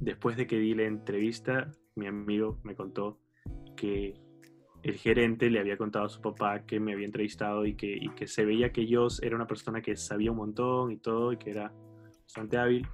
después 0.00 0.36
de 0.36 0.48
que 0.48 0.58
di 0.58 0.74
la 0.74 0.82
entrevista, 0.82 1.70
mi 1.94 2.08
amigo 2.08 2.58
me 2.64 2.74
contó 2.74 3.20
que 3.76 4.23
el 4.84 4.98
gerente 4.98 5.48
le 5.48 5.60
había 5.60 5.78
contado 5.78 6.04
a 6.04 6.08
su 6.10 6.20
papá 6.20 6.66
que 6.66 6.78
me 6.78 6.92
había 6.92 7.06
entrevistado 7.06 7.64
y 7.64 7.74
que, 7.74 8.26
se 8.26 8.44
veía 8.44 8.70
que 8.70 8.86
yo 8.86 9.08
era 9.22 9.34
una 9.34 9.46
persona 9.46 9.80
que 9.80 9.96
sabía 9.96 10.30
un 10.30 10.36
montón 10.36 10.92
y 10.92 10.98
todo 10.98 11.32
y 11.32 11.38
que 11.38 11.52
era 11.52 11.72
bastante 12.22 12.58
hábil, 12.58 12.86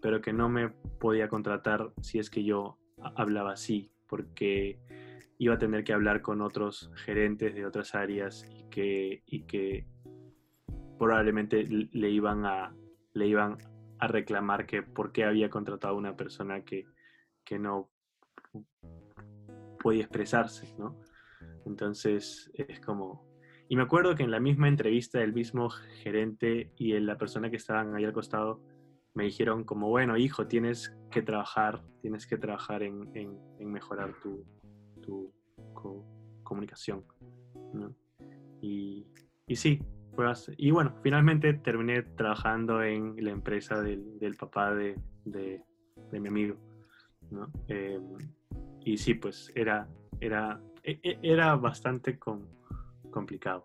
pero 0.00 0.20
que 0.20 0.32
no 0.32 0.48
me 0.48 0.68
podía 1.00 1.28
contratar 1.28 1.92
si 2.00 2.20
es 2.20 2.30
que 2.30 2.44
yo 2.44 2.78
hablaba 3.16 3.52
así, 3.52 3.90
porque 4.06 4.78
iba 5.36 5.54
a 5.54 5.58
tener 5.58 5.82
que 5.82 5.92
hablar 5.92 6.22
con 6.22 6.42
otros 6.42 6.92
gerentes 6.94 7.56
de 7.56 7.66
otras 7.66 7.96
áreas 7.96 8.46
y 8.48 9.40
que, 9.42 9.86
probablemente 10.96 11.64
le 11.64 12.10
iban 12.10 12.46
a, 12.46 12.72
le 13.14 13.26
iban 13.26 13.58
a 13.98 14.06
reclamar 14.06 14.64
que 14.64 14.84
por 14.84 15.10
qué 15.10 15.24
había 15.24 15.50
contratado 15.50 15.94
a 15.94 15.98
una 15.98 16.16
persona 16.16 16.60
que, 16.60 16.86
que 17.42 17.58
no 17.58 17.90
podía 19.80 20.02
expresarse, 20.02 20.72
¿no? 20.78 21.01
Entonces 21.66 22.50
es 22.54 22.80
como... 22.80 23.30
Y 23.68 23.76
me 23.76 23.82
acuerdo 23.82 24.14
que 24.14 24.22
en 24.22 24.30
la 24.30 24.40
misma 24.40 24.68
entrevista 24.68 25.22
el 25.22 25.32
mismo 25.32 25.70
gerente 25.70 26.72
y 26.76 26.98
la 27.00 27.16
persona 27.16 27.50
que 27.50 27.56
estaban 27.56 27.94
ahí 27.94 28.04
al 28.04 28.12
costado 28.12 28.60
me 29.14 29.24
dijeron 29.24 29.64
como, 29.64 29.88
bueno, 29.88 30.16
hijo, 30.16 30.46
tienes 30.46 30.94
que 31.10 31.22
trabajar, 31.22 31.82
tienes 32.00 32.26
que 32.26 32.36
trabajar 32.36 32.82
en, 32.82 33.08
mejorar 33.60 34.14
tu, 34.20 34.44
tu 35.02 35.32
comunicación. 36.42 37.04
Y, 38.60 39.06
y, 39.46 39.56
sí, 39.56 39.80
pues, 40.14 40.50
y 40.56 40.70
bueno, 40.70 40.94
finalmente 41.02 41.54
terminé 41.54 42.02
trabajando 42.02 42.82
en 42.82 43.16
la 43.24 43.30
empresa 43.30 43.80
del, 43.80 44.36
papá 44.38 44.74
de, 44.74 44.96
de, 45.24 45.62
mi 46.20 46.28
amigo. 46.28 46.56
Em, 47.68 48.18
y 48.84 48.98
sí, 48.98 49.14
pues 49.14 49.50
era, 49.54 49.88
era 50.20 50.60
era 50.82 51.54
bastante 51.56 52.18
complicado. 52.18 53.64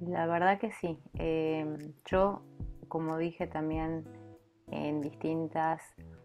La 0.00 0.26
verdad 0.26 0.58
que 0.58 0.72
sí. 0.72 0.98
Em, 1.14 1.76
yo, 2.06 2.42
como 2.88 3.18
dije 3.18 3.46
también 3.46 4.04
en 4.68 5.00
distintas 5.00 5.82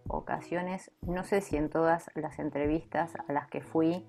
ocasiones, 0.08 0.92
no 1.02 1.24
sé 1.24 1.42
si 1.42 1.58
en 1.58 1.70
todas 1.70 2.10
las 2.16 2.40
entrevistas 2.40 3.14
a 3.28 3.34
las 3.34 3.48
que 3.48 3.62
fui 3.62 4.06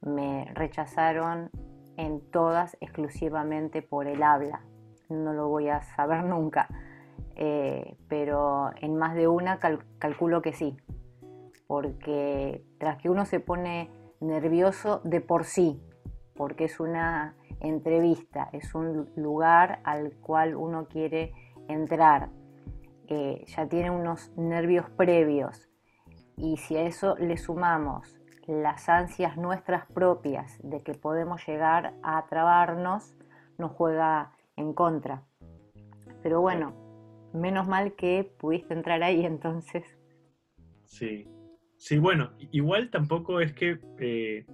me 0.00 0.50
rechazaron 0.54 1.50
en 1.96 2.20
todas 2.30 2.76
exclusivamente 2.80 3.82
por 3.82 4.06
el 4.06 4.22
habla. 4.22 4.62
No 5.08 5.32
lo 5.32 5.48
voy 5.48 5.68
a 5.68 5.82
saber 5.82 6.24
nunca. 6.24 6.68
Eh, 7.36 7.96
pero 8.08 8.70
en 8.76 8.96
más 8.96 9.14
de 9.14 9.26
una 9.26 9.58
calculo 9.98 10.42
que 10.42 10.52
sí, 10.52 10.76
porque 11.66 12.62
tras 12.80 12.96
que 12.96 13.10
uno 13.10 13.26
se 13.26 13.40
pone 13.40 13.90
nervioso 14.20 15.02
de 15.04 15.20
por 15.20 15.44
sí, 15.44 15.80
porque 16.34 16.64
es 16.64 16.80
una 16.80 17.36
entrevista, 17.60 18.48
es 18.52 18.74
un 18.74 19.10
lugar 19.16 19.80
al 19.84 20.14
cual 20.14 20.56
uno 20.56 20.88
quiere 20.88 21.34
entrar, 21.68 22.30
eh, 23.06 23.44
ya 23.46 23.68
tiene 23.68 23.90
unos 23.90 24.32
nervios 24.36 24.88
previos 24.90 25.68
y 26.38 26.56
si 26.56 26.76
a 26.78 26.82
eso 26.82 27.16
le 27.16 27.36
sumamos 27.36 28.18
las 28.46 28.88
ansias 28.88 29.36
nuestras 29.36 29.84
propias 29.86 30.58
de 30.62 30.82
que 30.82 30.94
podemos 30.94 31.46
llegar 31.46 31.92
a 32.02 32.26
trabarnos, 32.28 33.14
nos 33.58 33.72
juega 33.72 34.32
en 34.56 34.72
contra. 34.72 35.22
Pero 36.22 36.40
bueno, 36.40 36.72
menos 37.34 37.68
mal 37.68 37.92
que 37.92 38.34
pudiste 38.38 38.72
entrar 38.72 39.02
ahí 39.02 39.26
entonces. 39.26 39.84
Sí, 40.86 41.28
Sí, 41.80 41.96
bueno, 41.96 42.34
igual 42.52 42.90
tampoco 42.90 43.40
es 43.40 43.54
que... 43.54 43.80
Eh, 43.98 44.44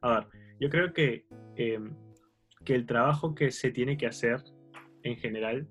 a 0.00 0.14
ver, 0.14 0.26
yo 0.58 0.70
creo 0.70 0.94
que, 0.94 1.26
em, 1.54 1.94
que 2.64 2.74
el 2.74 2.86
trabajo 2.86 3.34
que 3.34 3.50
se 3.50 3.70
tiene 3.70 3.98
que 3.98 4.06
hacer 4.06 4.42
en 5.02 5.18
general 5.18 5.68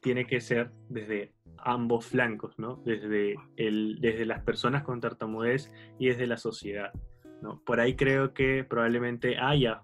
tiene 0.00 0.26
que 0.26 0.40
ser 0.40 0.72
desde 0.88 1.32
ambos 1.58 2.06
flancos, 2.06 2.58
¿no? 2.58 2.82
Desde, 2.84 3.36
el, 3.56 3.98
desde 4.00 4.26
las 4.26 4.42
personas 4.42 4.82
con 4.82 5.00
tartamudez 5.00 5.70
y 5.96 6.08
desde 6.08 6.26
la 6.26 6.38
sociedad, 6.38 6.92
¿no? 7.40 7.62
Por 7.64 7.78
ahí 7.78 7.94
creo 7.94 8.34
que 8.34 8.64
probablemente 8.64 9.38
haya 9.38 9.82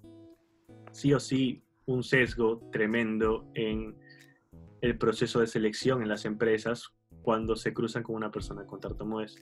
sí 0.91 1.15
o 1.15 1.21
sí 1.21 1.63
un 1.87 2.03
sesgo 2.03 2.69
tremendo 2.73 3.49
en 3.55 3.97
el 4.81 4.99
proceso 4.99 5.39
de 5.39 5.47
selección 5.47 6.03
en 6.03 6.09
las 6.09 6.25
empresas 6.25 6.93
cuando 7.23 7.55
se 7.55 7.73
cruzan 7.73 8.03
con 8.03 8.17
una 8.17 8.33
persona 8.33 8.67
con 8.67 8.81
tartamudez. 8.81 9.37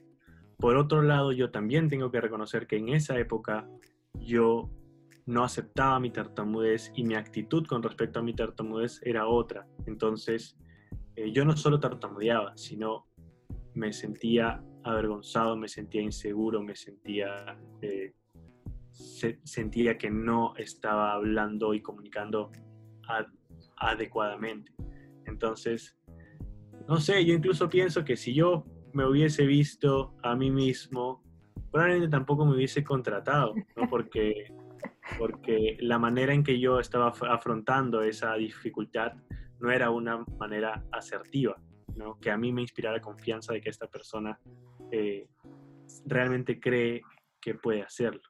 Por 0.57 0.77
otro 0.77 1.01
lado, 1.01 1.31
yo 1.31 1.51
también 1.51 1.89
tengo 1.89 2.11
que 2.11 2.21
reconocer 2.21 2.67
que 2.67 2.77
en 2.77 2.89
esa 2.89 3.17
época 3.17 3.67
yo 4.13 4.69
no 5.25 5.43
aceptaba 5.43 5.99
mi 5.99 6.11
tartamudez 6.11 6.91
y 6.95 7.03
mi 7.03 7.15
actitud 7.15 7.65
con 7.65 7.81
respecto 7.81 8.19
a 8.19 8.23
mi 8.23 8.33
tartamudez 8.33 8.99
era 9.03 9.27
otra. 9.27 9.67
Entonces, 9.85 10.57
eh, 11.15 11.31
yo 11.31 11.45
no 11.45 11.55
solo 11.55 11.79
tartamudeaba, 11.79 12.55
sino 12.57 13.07
me 13.73 13.93
sentía 13.93 14.63
avergonzado, 14.83 15.55
me 15.55 15.67
sentía 15.67 16.01
inseguro, 16.01 16.61
me 16.61 16.75
sentía, 16.75 17.57
eh, 17.81 18.13
sentía 19.43 19.97
que 19.97 20.11
no 20.11 20.55
estaba 20.57 21.13
hablando 21.13 21.73
y 21.73 21.81
comunicando 21.81 22.51
adecuadamente. 23.77 24.73
Entonces, 25.25 25.97
no 26.87 26.97
sé, 26.97 27.23
yo 27.25 27.33
incluso 27.33 27.69
pienso 27.69 28.03
que 28.03 28.17
si 28.17 28.33
yo 28.33 28.65
me 28.93 29.05
hubiese 29.05 29.45
visto 29.45 30.13
a 30.23 30.35
mí 30.35 30.51
mismo, 30.51 31.23
probablemente 31.71 32.09
tampoco 32.09 32.45
me 32.45 32.55
hubiese 32.55 32.83
contratado, 32.83 33.53
¿no? 33.75 33.89
Porque, 33.89 34.53
porque 35.17 35.77
la 35.81 35.99
manera 35.99 36.33
en 36.33 36.43
que 36.43 36.59
yo 36.59 36.79
estaba 36.79 37.09
afrontando 37.29 38.01
esa 38.03 38.35
dificultad 38.35 39.13
no 39.59 39.71
era 39.71 39.89
una 39.89 40.23
manera 40.37 40.83
asertiva, 40.91 41.57
¿no? 41.95 42.19
Que 42.19 42.31
a 42.31 42.37
mí 42.37 42.51
me 42.51 42.61
inspirara 42.61 43.01
confianza 43.01 43.53
de 43.53 43.61
que 43.61 43.69
esta 43.69 43.87
persona 43.87 44.39
eh, 44.91 45.27
realmente 46.05 46.59
cree 46.59 47.01
que 47.41 47.55
puede 47.55 47.81
hacerlo. 47.81 48.21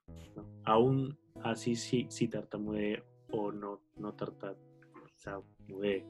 Aún 0.65 1.17
así, 1.43 1.75
sí, 1.75 2.07
sí 2.09 2.27
tartamudeé 2.27 3.03
o 3.31 3.51
no, 3.51 3.81
no 3.97 4.13
tartamudeé. 4.13 6.05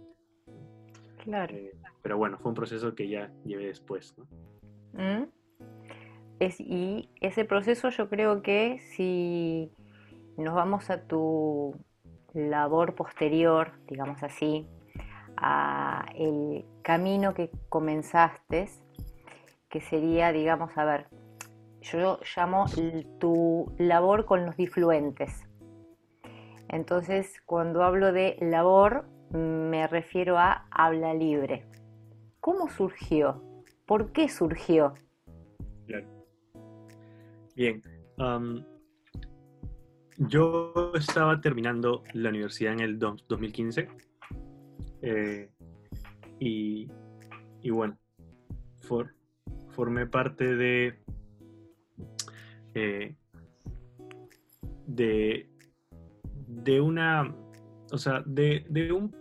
Claro. 1.23 1.55
Eh, 1.55 1.73
pero 2.01 2.17
bueno, 2.17 2.37
fue 2.37 2.49
un 2.49 2.55
proceso 2.55 2.93
que 2.95 3.07
ya 3.07 3.31
llevé 3.45 3.67
después. 3.67 4.13
¿Mm? 4.91 5.23
Es, 6.39 6.59
y 6.59 7.09
ese 7.21 7.45
proceso 7.45 7.89
yo 7.89 8.09
creo 8.09 8.41
que 8.41 8.79
si 8.79 9.71
nos 10.37 10.53
vamos 10.53 10.89
a 10.89 11.01
tu 11.03 11.75
labor 12.33 12.95
posterior, 12.95 13.71
digamos 13.87 14.21
así, 14.21 14.67
a 15.37 16.05
el 16.15 16.65
camino 16.81 17.33
que 17.33 17.49
comenzaste, 17.69 18.67
que 19.69 19.79
sería, 19.79 20.33
digamos, 20.33 20.77
a 20.77 20.83
ver, 20.83 21.07
yo 21.81 22.19
llamo 22.35 22.65
tu 23.19 23.73
labor 23.77 24.25
con 24.25 24.45
los 24.45 24.57
difluentes. 24.57 25.45
Entonces, 26.67 27.41
cuando 27.45 27.83
hablo 27.83 28.11
de 28.11 28.37
labor, 28.41 29.05
me 29.33 29.87
refiero 29.87 30.37
a 30.37 30.67
habla 30.71 31.13
libre. 31.13 31.65
¿Cómo 32.39 32.69
surgió? 32.69 33.41
¿Por 33.85 34.11
qué 34.11 34.29
surgió? 34.29 34.93
Bien. 37.55 37.81
yo 40.17 40.91
estaba 40.95 41.39
terminando 41.39 42.03
la 42.13 42.29
universidad 42.29 42.73
en 42.73 42.79
el 42.79 42.99
2015 42.99 43.87
eh, 45.01 45.49
y, 46.39 46.89
bueno, 47.69 47.97
formé 49.69 50.07
parte 50.07 50.55
de, 50.55 50.99
eh, 52.73 53.15
de, 54.87 55.49
de 56.47 56.81
una, 56.81 57.35
o 57.93 57.97
sea, 57.99 58.23
de, 58.25 58.65
de 58.69 58.91
un 58.91 59.15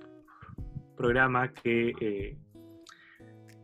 programa 0.96 1.52
que, 1.52 1.92
eh, 2.00 2.38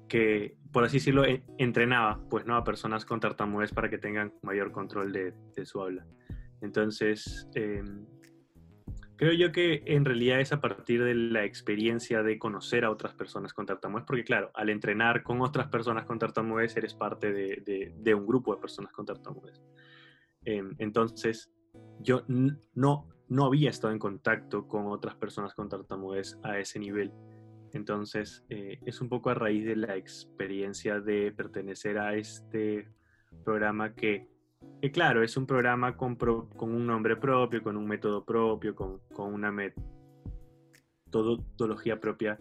que, 0.07 0.59
por 0.71 0.85
así 0.85 0.99
decirlo, 0.99 1.25
entrenaba 1.57 2.21
pues, 2.29 2.45
¿no? 2.45 2.55
a 2.57 2.63
personas 2.63 3.07
con 3.07 3.19
tartamudez 3.19 3.73
para 3.73 3.89
que 3.89 3.97
tengan 3.97 4.35
mayor 4.43 4.71
control 4.71 5.11
de, 5.11 5.65
su 5.65 5.81
habla. 5.81 6.07
Entonces, 6.61 7.49
em, 7.55 8.05
creo 9.17 9.33
yo 9.33 9.51
que 9.51 9.83
en 9.87 10.05
realidad 10.05 10.41
es 10.41 10.53
a 10.53 10.61
partir 10.61 11.03
de 11.03 11.15
la 11.15 11.43
experiencia 11.43 12.23
de 12.23 12.39
conocer 12.39 12.85
a 12.85 12.91
otras 12.91 13.15
personas 13.15 13.55
con 13.55 13.65
tartamudez, 13.65 14.05
porque 14.07 14.25
claro, 14.25 14.51
al 14.53 14.69
entrenar 14.69 15.23
con 15.23 15.41
otras 15.41 15.69
personas 15.69 16.05
con 16.05 16.19
tartamudez 16.19 16.77
eres 16.77 16.93
parte 16.93 17.33
de, 17.33 17.95
de 17.97 18.15
un 18.15 18.27
grupo 18.27 18.55
de 18.55 18.61
personas 18.61 18.93
con 18.93 19.07
tartamudez. 19.07 19.59
Em, 20.45 20.75
entonces, 20.77 21.51
yo 21.99 22.25
no, 22.75 23.09
no 23.29 23.47
había 23.47 23.71
estado 23.71 23.93
en 23.93 23.99
contacto 23.99 24.67
con 24.67 24.87
otras 24.87 25.15
personas 25.17 25.55
con 25.55 25.69
tartamudez 25.69 26.39
a 26.43 26.59
ese 26.59 26.79
nivel. 26.79 27.13
Entonces, 27.73 28.45
eh, 28.49 28.79
es 28.87 29.01
un 29.01 29.09
poco 29.09 29.31
a 29.31 29.35
raíz 29.35 29.65
de 29.67 29.77
la 29.77 29.97
experiencia 29.97 31.01
de 31.01 31.33
pertenecer 31.33 31.99
a 31.99 32.15
este 32.15 32.89
programa 33.45 33.95
que 33.95 34.29
que 34.81 34.91
claro, 34.91 35.23
es 35.23 35.37
un 35.37 35.47
programa 35.47 35.97
con, 35.97 36.17
con, 36.17 36.75
un 36.75 36.87
nombre 36.87 37.17
propio, 37.17 37.63
con 37.63 37.77
un 37.77 37.87
método 37.87 38.25
propio, 38.25 38.75
con, 38.75 39.01
con 39.13 39.33
una 39.33 39.53
metodología 41.11 42.01
propia, 42.01 42.39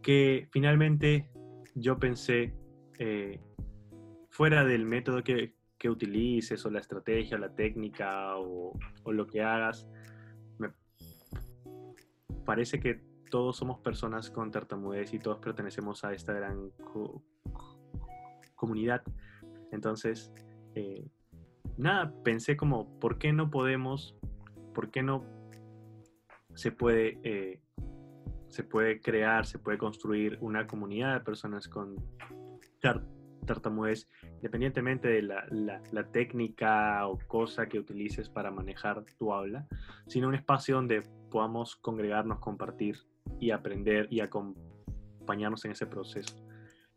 que 0.00 0.48
finalmente 0.50 1.30
yo 1.74 1.98
pensé, 1.98 2.54
eh, 2.98 3.40
fuera 4.30 4.64
del 4.64 4.86
método 4.86 5.22
que, 5.22 5.54
que, 5.78 5.90
utilices 5.90 6.64
o 6.64 6.70
la 6.70 6.78
estrategia 6.80 7.36
o 7.36 7.40
la 7.40 7.54
técnica 7.54 8.36
o, 8.36 8.78
lo 9.06 9.26
que 9.26 9.42
hagas, 9.42 9.88
parece 12.44 12.80
que 12.80 13.00
todos 13.30 13.56
somos 13.56 13.80
personas 13.80 14.30
con 14.30 14.50
tartamudez 14.50 15.14
y 15.14 15.18
todos 15.18 15.38
pertenecemos 15.38 16.04
a 16.04 16.12
esta 16.12 16.32
gran 16.32 16.70
comunidad. 18.54 19.02
Entonces, 19.70 20.32
eh, 20.74 21.08
nada, 21.76 22.12
pensé 22.22 22.56
como, 22.56 22.98
¿por 22.98 23.18
qué 23.18 23.32
no 23.32 23.50
podemos, 23.50 24.16
por 24.74 24.90
qué 24.90 25.02
no 25.02 25.24
se 26.54 26.72
puede, 26.72 27.18
eh, 27.22 27.60
se 28.48 28.64
puede 28.64 29.00
crear, 29.00 29.46
se 29.46 29.58
puede 29.58 29.78
construir 29.78 30.36
una 30.40 30.66
comunidad 30.66 31.14
de 31.14 31.20
personas 31.24 31.68
con 31.68 31.96
tartamudez, 33.46 34.08
independientemente 34.36 35.08
de 35.08 35.22
la, 35.22 36.08
técnica 36.12 37.06
o 37.06 37.18
cosa 37.26 37.66
que 37.66 37.78
utilices 37.78 38.28
para 38.28 38.50
manejar 38.50 39.04
tu 39.18 39.32
habla, 39.32 39.66
sino 40.06 40.28
un 40.28 40.34
espacio 40.34 40.76
donde 40.76 41.02
podamos 41.30 41.76
congregarnos, 41.76 42.38
compartir 42.40 42.98
y 43.40 43.50
aprender 43.50 44.08
y 44.10 44.20
acompañarnos 44.20 45.64
en 45.64 45.72
ese 45.72 45.86
proceso. 45.86 46.36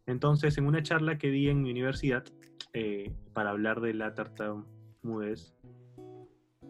Entonces, 0.05 0.57
en 0.57 0.67
una 0.67 0.83
charla 0.83 1.17
que 1.17 1.29
di 1.29 1.49
en 1.49 1.61
mi 1.61 1.71
universidad 1.71 2.23
eh, 2.73 3.13
para 3.33 3.51
hablar 3.51 3.81
de 3.81 3.93
la 3.93 4.13
tartamudez, 4.13 5.55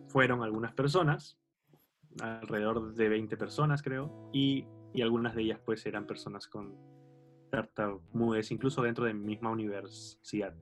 fueron 0.07 0.43
algunas 0.43 0.73
personas, 0.73 1.37
alrededor 2.21 2.93
de 2.93 3.09
20 3.09 3.35
personas 3.37 3.81
creo, 3.81 4.29
y 4.31 4.65
algunas 5.01 5.35
de 5.35 5.41
ellas 5.41 5.59
pues 5.65 5.85
eran 5.85 6.07
personas 6.07 6.47
con 6.47 6.94
tartamudez, 7.49 8.51
incluso 8.51 8.81
dentro 8.81 9.05
de 9.05 9.13
mi 9.13 9.25
misma 9.25 9.51
universidad. 9.51 10.55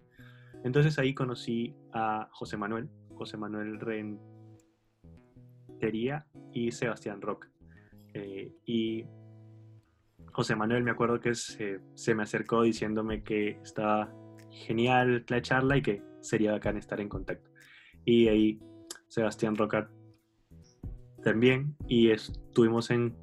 Entonces 0.64 0.98
ahí 1.00 1.14
conocí 1.14 1.76
a 1.92 2.30
José 2.32 2.58
Manuel, 2.58 2.90
José 3.16 3.38
Manuel 3.38 3.80
Rentería 5.80 6.26
y 6.52 6.72
Sebastián 6.72 7.22
Roca. 7.22 7.52
Eh, 8.14 8.54
y 8.66 9.06
José 10.32 10.56
Manuel 10.56 10.84
me 10.84 10.92
acuerdo 10.92 11.20
que 11.20 11.36
se, 11.36 11.82
se, 11.96 12.16
me 12.16 12.24
acercó 12.24 12.62
diciéndome 12.64 13.24
que 13.24 13.60
estaba 13.64 14.14
genial 14.50 15.26
la 15.28 15.42
charla 15.42 15.78
y 15.78 15.82
que 15.82 16.04
sería 16.22 16.54
bacán 16.54 16.78
estar 16.78 17.02
en 17.02 17.10
contacto. 17.10 17.52
Y 18.06 18.28
ahí 18.28 18.60
Sebastián 19.08 19.56
Roca 19.56 19.90
también 21.24 21.76
y 21.88 22.10
estuvimos 22.10 22.90
en 22.92 23.16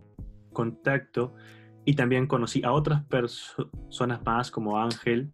contacto 0.53 1.35
y 1.85 1.95
también 1.95 2.27
conocí 2.27 2.63
a 2.63 2.73
otras 2.73 3.05
personas 3.07 4.23
más 4.25 4.51
como 4.51 4.79
Ángel 4.79 5.31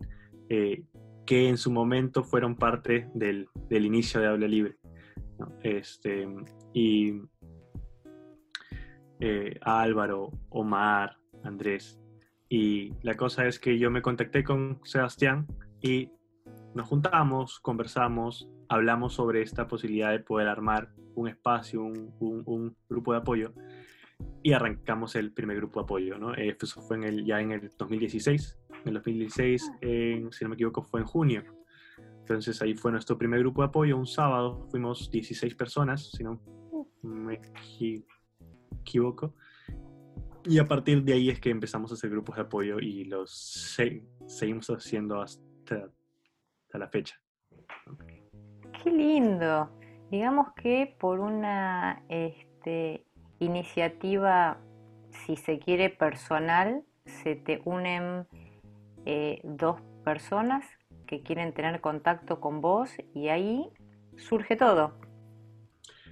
eh, 0.48 0.84
que 1.24 1.48
en 1.48 1.58
su 1.58 1.70
momento 1.70 2.22
fueron 2.22 2.54
parte 2.56 3.10
del, 3.14 3.48
del 3.68 3.84
inicio 3.84 4.20
de 4.20 4.28
Habla 4.28 4.46
Libre. 4.46 4.76
Este, 5.62 6.26
y 6.72 7.20
eh, 9.20 9.58
Álvaro, 9.62 10.30
Omar, 10.50 11.16
Andrés. 11.42 11.98
Y 12.48 12.92
la 13.02 13.14
cosa 13.14 13.46
es 13.46 13.58
que 13.58 13.78
yo 13.78 13.90
me 13.90 14.02
contacté 14.02 14.44
con 14.44 14.80
Sebastián 14.84 15.46
y 15.82 16.10
nos 16.74 16.86
juntamos, 16.88 17.58
conversamos, 17.60 18.48
hablamos 18.68 19.14
sobre 19.14 19.42
esta 19.42 19.66
posibilidad 19.66 20.10
de 20.10 20.20
poder 20.20 20.48
armar 20.48 20.90
un 21.14 21.28
espacio, 21.28 21.82
un, 21.82 22.76
grupo 22.88 23.12
de 23.12 23.18
apoyo 23.18 23.52
y 24.42 24.52
arrancamos 24.52 25.16
el 25.16 25.32
primer 25.32 25.56
grupo 25.56 25.80
de 25.80 25.84
apoyo. 25.84 26.18
¿no? 26.18 26.34
Eh, 26.34 26.56
eso 26.60 26.80
fue 26.80 26.96
en 26.96 27.04
el, 27.04 27.24
ya 27.24 27.40
en 27.40 27.52
el 27.52 27.70
2016. 27.76 28.58
En 28.82 28.88
el 28.88 28.94
2016, 28.94 29.72
si 30.30 30.44
no 30.44 30.48
me 30.48 30.54
equivoco, 30.54 30.82
fue 30.82 31.00
en 31.00 31.06
junio. 31.06 31.42
Entonces 32.20 32.60
ahí 32.62 32.74
fue 32.74 32.92
nuestro 32.92 33.16
primer 33.18 33.40
grupo 33.40 33.62
de 33.62 33.68
apoyo. 33.68 33.96
Un 33.96 34.06
sábado 34.06 34.66
fuimos 34.70 35.10
16 35.10 35.54
personas, 35.54 36.10
si 36.10 36.22
no 36.22 36.40
me 37.02 37.40
equivoco. 38.82 39.34
Y 40.44 40.58
a 40.58 40.64
partir 40.64 41.02
de 41.02 41.12
ahí 41.12 41.30
es 41.30 41.40
que 41.40 41.50
empezamos 41.50 41.90
a 41.90 41.94
hacer 41.94 42.10
grupos 42.10 42.36
de 42.36 42.42
apoyo 42.42 42.78
y 42.78 43.04
los 43.04 43.30
seguimos 44.26 44.68
haciendo 44.68 45.20
hasta, 45.20 45.90
la 46.72 46.88
fecha. 46.88 47.20
Qué 48.82 48.90
lindo. 48.90 49.70
Digamos 50.10 50.48
que 50.54 50.94
por 51.00 51.20
una 51.20 52.04
este, 52.08 53.05
iniciativa, 53.38 54.58
si 55.10 55.36
se 55.36 55.58
quiere, 55.58 55.90
personal, 55.90 56.84
se 57.04 57.36
te 57.36 57.62
unen 57.64 58.26
eh, 59.04 59.40
dos 59.44 59.80
personas 60.04 60.64
que 61.06 61.22
quieren 61.22 61.52
tener 61.52 61.80
contacto 61.80 62.40
con 62.40 62.60
vos 62.60 62.90
y 63.14 63.28
ahí 63.28 63.68
surge 64.16 64.56
todo. 64.56 64.98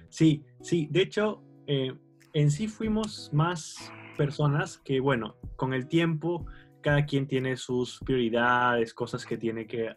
Sí, 0.09 0.45
sí. 0.61 0.87
De 0.89 1.01
hecho, 1.01 1.43
eh, 1.67 1.93
en 2.33 2.51
sí 2.51 2.67
fuimos 2.67 3.29
más 3.33 3.93
personas 4.17 4.77
que, 4.77 4.99
bueno, 4.99 5.35
con 5.55 5.73
el 5.73 5.87
tiempo 5.87 6.45
cada 6.81 7.05
quien 7.05 7.27
tiene 7.27 7.57
sus 7.57 7.99
prioridades, 7.99 8.93
cosas 8.93 9.25
que 9.25 9.37
tiene 9.37 9.65
que 9.65 9.95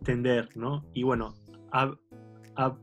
atender, 0.00 0.48
¿no? 0.56 0.84
Y 0.92 1.04
bueno, 1.04 1.34
Habla 1.70 2.78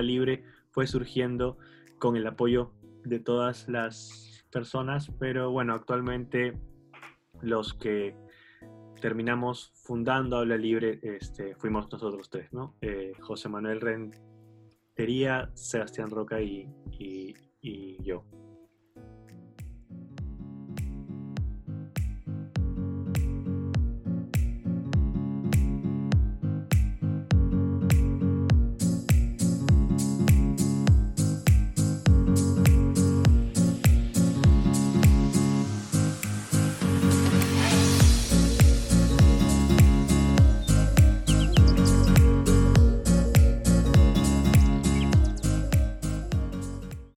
Libre 0.00 0.44
fue 0.72 0.86
surgiendo 0.86 1.58
con 1.98 2.16
el 2.16 2.26
apoyo 2.26 2.72
de 3.04 3.20
todas 3.20 3.68
las 3.68 4.44
personas, 4.50 5.10
pero 5.18 5.50
bueno, 5.50 5.74
actualmente 5.74 6.58
los 7.40 7.74
que 7.74 8.16
terminamos 9.00 9.72
fundando 9.74 10.36
Habla 10.36 10.56
Libre 10.56 10.98
este, 11.02 11.54
fuimos 11.56 11.90
nosotros 11.90 12.30
tres, 12.30 12.52
¿no? 12.52 12.76
Eh, 12.80 13.12
José 13.20 13.48
Manuel 13.48 13.80
Rentería, 13.80 15.50
Sebastián 15.54 16.10
Roca 16.10 16.40
y, 16.40 16.68
y 17.60 18.02
yo. 18.02 18.24